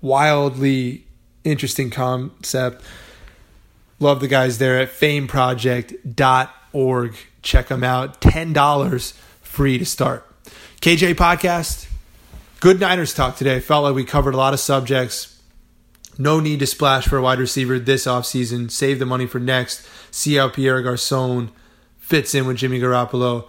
Wildly 0.00 1.04
interesting 1.44 1.90
concept. 1.90 2.82
Love 4.00 4.20
the 4.20 4.28
guys 4.28 4.58
there 4.58 4.80
at 4.80 4.90
fameproject.org. 4.90 7.16
Check 7.42 7.68
them 7.68 7.84
out. 7.84 8.20
$10 8.20 9.12
free 9.42 9.78
to 9.78 9.84
start. 9.84 10.26
KJ 10.80 11.14
Podcast. 11.14 11.86
Good 12.60 12.80
Niners 12.80 13.12
talk 13.12 13.36
today. 13.36 13.60
Felt 13.60 13.84
like 13.84 13.94
we 13.94 14.04
covered 14.04 14.32
a 14.34 14.38
lot 14.38 14.54
of 14.54 14.60
subjects 14.60 15.34
no 16.18 16.40
need 16.40 16.60
to 16.60 16.66
splash 16.66 17.06
for 17.06 17.18
a 17.18 17.22
wide 17.22 17.38
receiver 17.38 17.78
this 17.78 18.06
offseason. 18.06 18.70
Save 18.70 18.98
the 18.98 19.06
money 19.06 19.26
for 19.26 19.40
next. 19.40 19.86
See 20.10 20.36
how 20.36 20.48
Pierre 20.48 20.82
Garcon 20.82 21.50
fits 22.04 22.34
in 22.34 22.46
with 22.46 22.58
Jimmy 22.58 22.78
Garoppolo. 22.78 23.48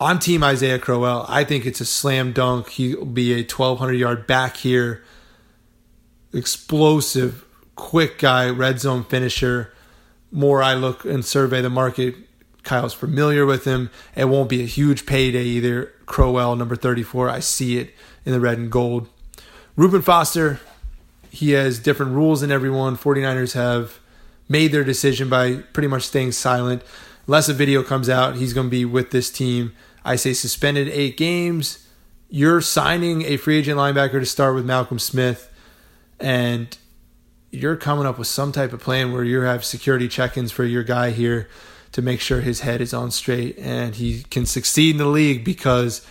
On 0.00 0.18
team 0.18 0.42
Isaiah 0.42 0.80
Crowell, 0.80 1.24
I 1.28 1.44
think 1.44 1.64
it's 1.64 1.80
a 1.80 1.84
slam 1.84 2.32
dunk. 2.32 2.70
He'll 2.70 3.04
be 3.04 3.32
a 3.32 3.36
1,200 3.44 3.92
yard 3.92 4.26
back 4.26 4.56
here. 4.56 5.04
Explosive, 6.32 7.44
quick 7.76 8.18
guy, 8.18 8.50
red 8.50 8.80
zone 8.80 9.04
finisher. 9.04 9.72
More 10.32 10.60
I 10.62 10.74
look 10.74 11.04
and 11.04 11.24
survey 11.24 11.60
the 11.60 11.70
market, 11.70 12.16
Kyle's 12.64 12.92
familiar 12.92 13.46
with 13.46 13.64
him. 13.64 13.88
It 14.16 14.24
won't 14.24 14.48
be 14.48 14.62
a 14.62 14.66
huge 14.66 15.06
payday 15.06 15.44
either. 15.44 15.92
Crowell, 16.04 16.56
number 16.56 16.74
34, 16.74 17.28
I 17.28 17.38
see 17.38 17.78
it 17.78 17.94
in 18.24 18.32
the 18.32 18.40
red 18.40 18.58
and 18.58 18.72
gold. 18.72 19.08
Reuben 19.76 20.02
Foster, 20.02 20.58
he 21.30 21.52
has 21.52 21.78
different 21.78 22.12
rules 22.12 22.40
than 22.40 22.50
everyone. 22.50 22.96
49ers 22.96 23.52
have 23.52 24.00
made 24.48 24.72
their 24.72 24.84
decision 24.84 25.28
by 25.28 25.58
pretty 25.72 25.86
much 25.86 26.02
staying 26.02 26.32
silent. 26.32 26.82
Unless 27.26 27.48
a 27.48 27.54
video 27.54 27.82
comes 27.82 28.08
out, 28.08 28.36
he's 28.36 28.52
going 28.52 28.66
to 28.66 28.70
be 28.70 28.84
with 28.84 29.10
this 29.10 29.30
team. 29.30 29.72
I 30.04 30.16
say 30.16 30.32
suspended 30.32 30.88
eight 30.88 31.16
games. 31.16 31.86
You're 32.28 32.60
signing 32.60 33.22
a 33.22 33.36
free 33.36 33.58
agent 33.58 33.78
linebacker 33.78 34.18
to 34.18 34.26
start 34.26 34.54
with 34.54 34.64
Malcolm 34.64 34.98
Smith, 34.98 35.52
and 36.18 36.76
you're 37.50 37.76
coming 37.76 38.06
up 38.06 38.18
with 38.18 38.26
some 38.26 38.50
type 38.50 38.72
of 38.72 38.80
plan 38.80 39.12
where 39.12 39.22
you 39.22 39.42
have 39.42 39.64
security 39.64 40.08
check 40.08 40.36
ins 40.36 40.50
for 40.50 40.64
your 40.64 40.82
guy 40.82 41.10
here 41.10 41.48
to 41.92 42.00
make 42.00 42.20
sure 42.20 42.40
his 42.40 42.60
head 42.60 42.80
is 42.80 42.94
on 42.94 43.10
straight 43.10 43.58
and 43.58 43.96
he 43.96 44.22
can 44.30 44.46
succeed 44.46 44.92
in 44.92 44.96
the 44.96 45.06
league 45.06 45.44
because 45.44 46.04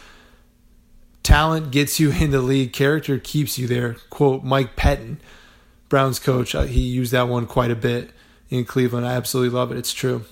talent 1.23 1.71
gets 1.71 1.99
you 1.99 2.11
in 2.21 2.29
the 2.29 2.41
league, 2.41 2.71
character 2.71 3.17
keeps 3.17 3.57
you 3.57 3.67
there. 3.67 3.95
Quote 4.09 4.43
Mike 4.43 4.75
Pettine, 4.75 5.17
Browns 5.89 6.19
coach. 6.19 6.53
Uh, 6.53 6.63
he 6.63 6.81
used 6.81 7.11
that 7.11 7.27
one 7.27 7.47
quite 7.47 7.71
a 7.71 7.75
bit 7.75 8.11
in 8.49 8.63
Cleveland. 8.63 9.07
I 9.07 9.13
absolutely 9.13 9.57
love 9.57 9.71
it. 9.71 9.77
It's 9.77 9.93
true. 9.93 10.25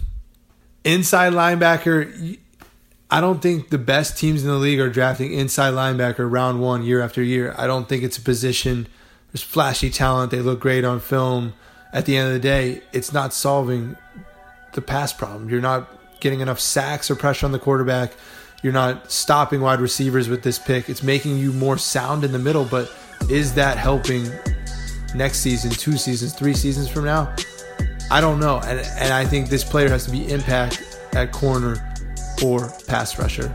Inside 0.83 1.33
linebacker, 1.33 2.37
I 3.11 3.21
don't 3.21 3.41
think 3.41 3.69
the 3.69 3.77
best 3.77 4.17
teams 4.17 4.43
in 4.43 4.49
the 4.49 4.55
league 4.55 4.79
are 4.79 4.89
drafting 4.89 5.33
inside 5.33 5.73
linebacker 5.73 6.31
round 6.31 6.61
one 6.61 6.83
year 6.83 7.01
after 7.01 7.21
year. 7.21 7.53
I 7.57 7.67
don't 7.67 7.89
think 7.89 8.03
it's 8.03 8.17
a 8.17 8.21
position. 8.21 8.87
There's 9.31 9.43
flashy 9.43 9.89
talent. 9.89 10.31
They 10.31 10.41
look 10.41 10.59
great 10.59 10.85
on 10.85 10.99
film. 10.99 11.53
At 11.91 12.05
the 12.05 12.15
end 12.15 12.27
of 12.27 12.33
the 12.33 12.39
day, 12.39 12.81
it's 12.93 13.11
not 13.11 13.33
solving 13.33 13.97
the 14.73 14.81
pass 14.81 15.11
problem. 15.11 15.49
You're 15.49 15.61
not 15.61 15.89
getting 16.19 16.39
enough 16.39 16.59
sacks 16.59 17.09
or 17.09 17.15
pressure 17.15 17.45
on 17.45 17.51
the 17.51 17.59
quarterback. 17.59 18.13
You're 18.61 18.73
not 18.73 19.11
stopping 19.11 19.61
wide 19.61 19.79
receivers 19.79 20.29
with 20.29 20.43
this 20.43 20.59
pick. 20.59 20.89
It's 20.89 21.01
making 21.01 21.37
you 21.37 21.51
more 21.51 21.77
sound 21.77 22.23
in 22.23 22.31
the 22.31 22.39
middle, 22.39 22.65
but 22.65 22.93
is 23.29 23.53
that 23.55 23.77
helping 23.77 24.29
next 25.15 25.39
season, 25.39 25.71
two 25.71 25.97
seasons, 25.97 26.33
three 26.33 26.53
seasons 26.53 26.89
from 26.89 27.05
now? 27.05 27.33
I 28.11 28.21
don't 28.21 28.39
know. 28.39 28.59
And, 28.59 28.79
and 28.79 29.13
I 29.13 29.25
think 29.25 29.49
this 29.49 29.63
player 29.63 29.89
has 29.89 30.05
to 30.05 30.11
be 30.11 30.31
impact 30.31 30.83
at 31.13 31.31
corner 31.31 31.93
or 32.43 32.71
pass 32.87 33.17
rusher. 33.19 33.49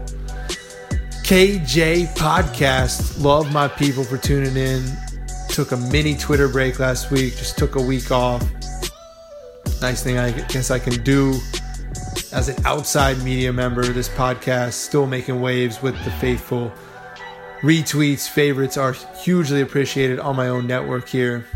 KJ 1.24 2.14
Podcast. 2.14 3.22
Love 3.22 3.52
my 3.52 3.66
people 3.66 4.05
for 4.05 4.18
tuning 4.18 4.57
in. 4.57 4.84
Took 5.48 5.72
a 5.72 5.76
mini 5.76 6.16
Twitter 6.16 6.48
break 6.48 6.78
last 6.78 7.11
week, 7.11 7.36
just 7.36 7.57
took 7.57 7.76
a 7.76 7.82
week 7.82 8.11
off. 8.11 8.42
Nice 9.80 10.02
thing 10.02 10.18
I 10.18 10.32
guess 10.48 10.70
I 10.70 10.78
can 10.78 11.02
do 11.02 11.38
as 12.34 12.48
an 12.48 12.57
outside 12.66 13.16
media 13.22 13.52
member, 13.52 13.84
this 13.84 14.09
podcast 14.09 14.72
still 14.72 15.07
making 15.07 15.40
waves 15.40 15.80
with 15.80 15.94
the 16.05 16.11
faithful. 16.12 16.72
Retweets, 17.61 18.28
favorites 18.28 18.76
are 18.76 18.92
hugely 19.22 19.61
appreciated 19.61 20.18
on 20.18 20.34
my 20.36 20.48
own 20.48 20.66
network 20.66 21.09
here. 21.09 21.46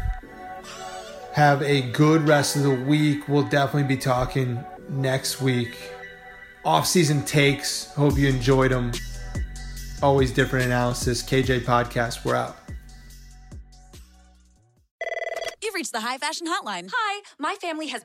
Have 1.33 1.62
a 1.62 1.83
good 1.83 2.26
rest 2.26 2.57
of 2.57 2.62
the 2.62 2.74
week. 2.74 3.29
We'll 3.29 3.45
definitely 3.45 3.95
be 3.95 4.01
talking 4.01 4.64
next 4.89 5.41
week. 5.41 5.76
Off 6.64 6.87
season 6.87 7.24
takes. 7.24 7.93
Hope 7.95 8.18
you 8.18 8.29
enjoyed 8.29 8.72
them. 8.72 8.93
Always 10.03 10.33
different 10.33 10.66
analysis. 10.66 11.22
KJ 11.22 11.61
Podcast, 11.61 12.24
we're 12.24 12.35
out. 12.35 12.57
You've 15.62 15.74
reached 15.74 15.93
the 15.93 16.01
high 16.01 16.18
fashion 16.18 16.47
hotline. 16.47 16.91
Hi, 16.93 17.22
my 17.39 17.55
family 17.61 17.89
has 17.89 18.05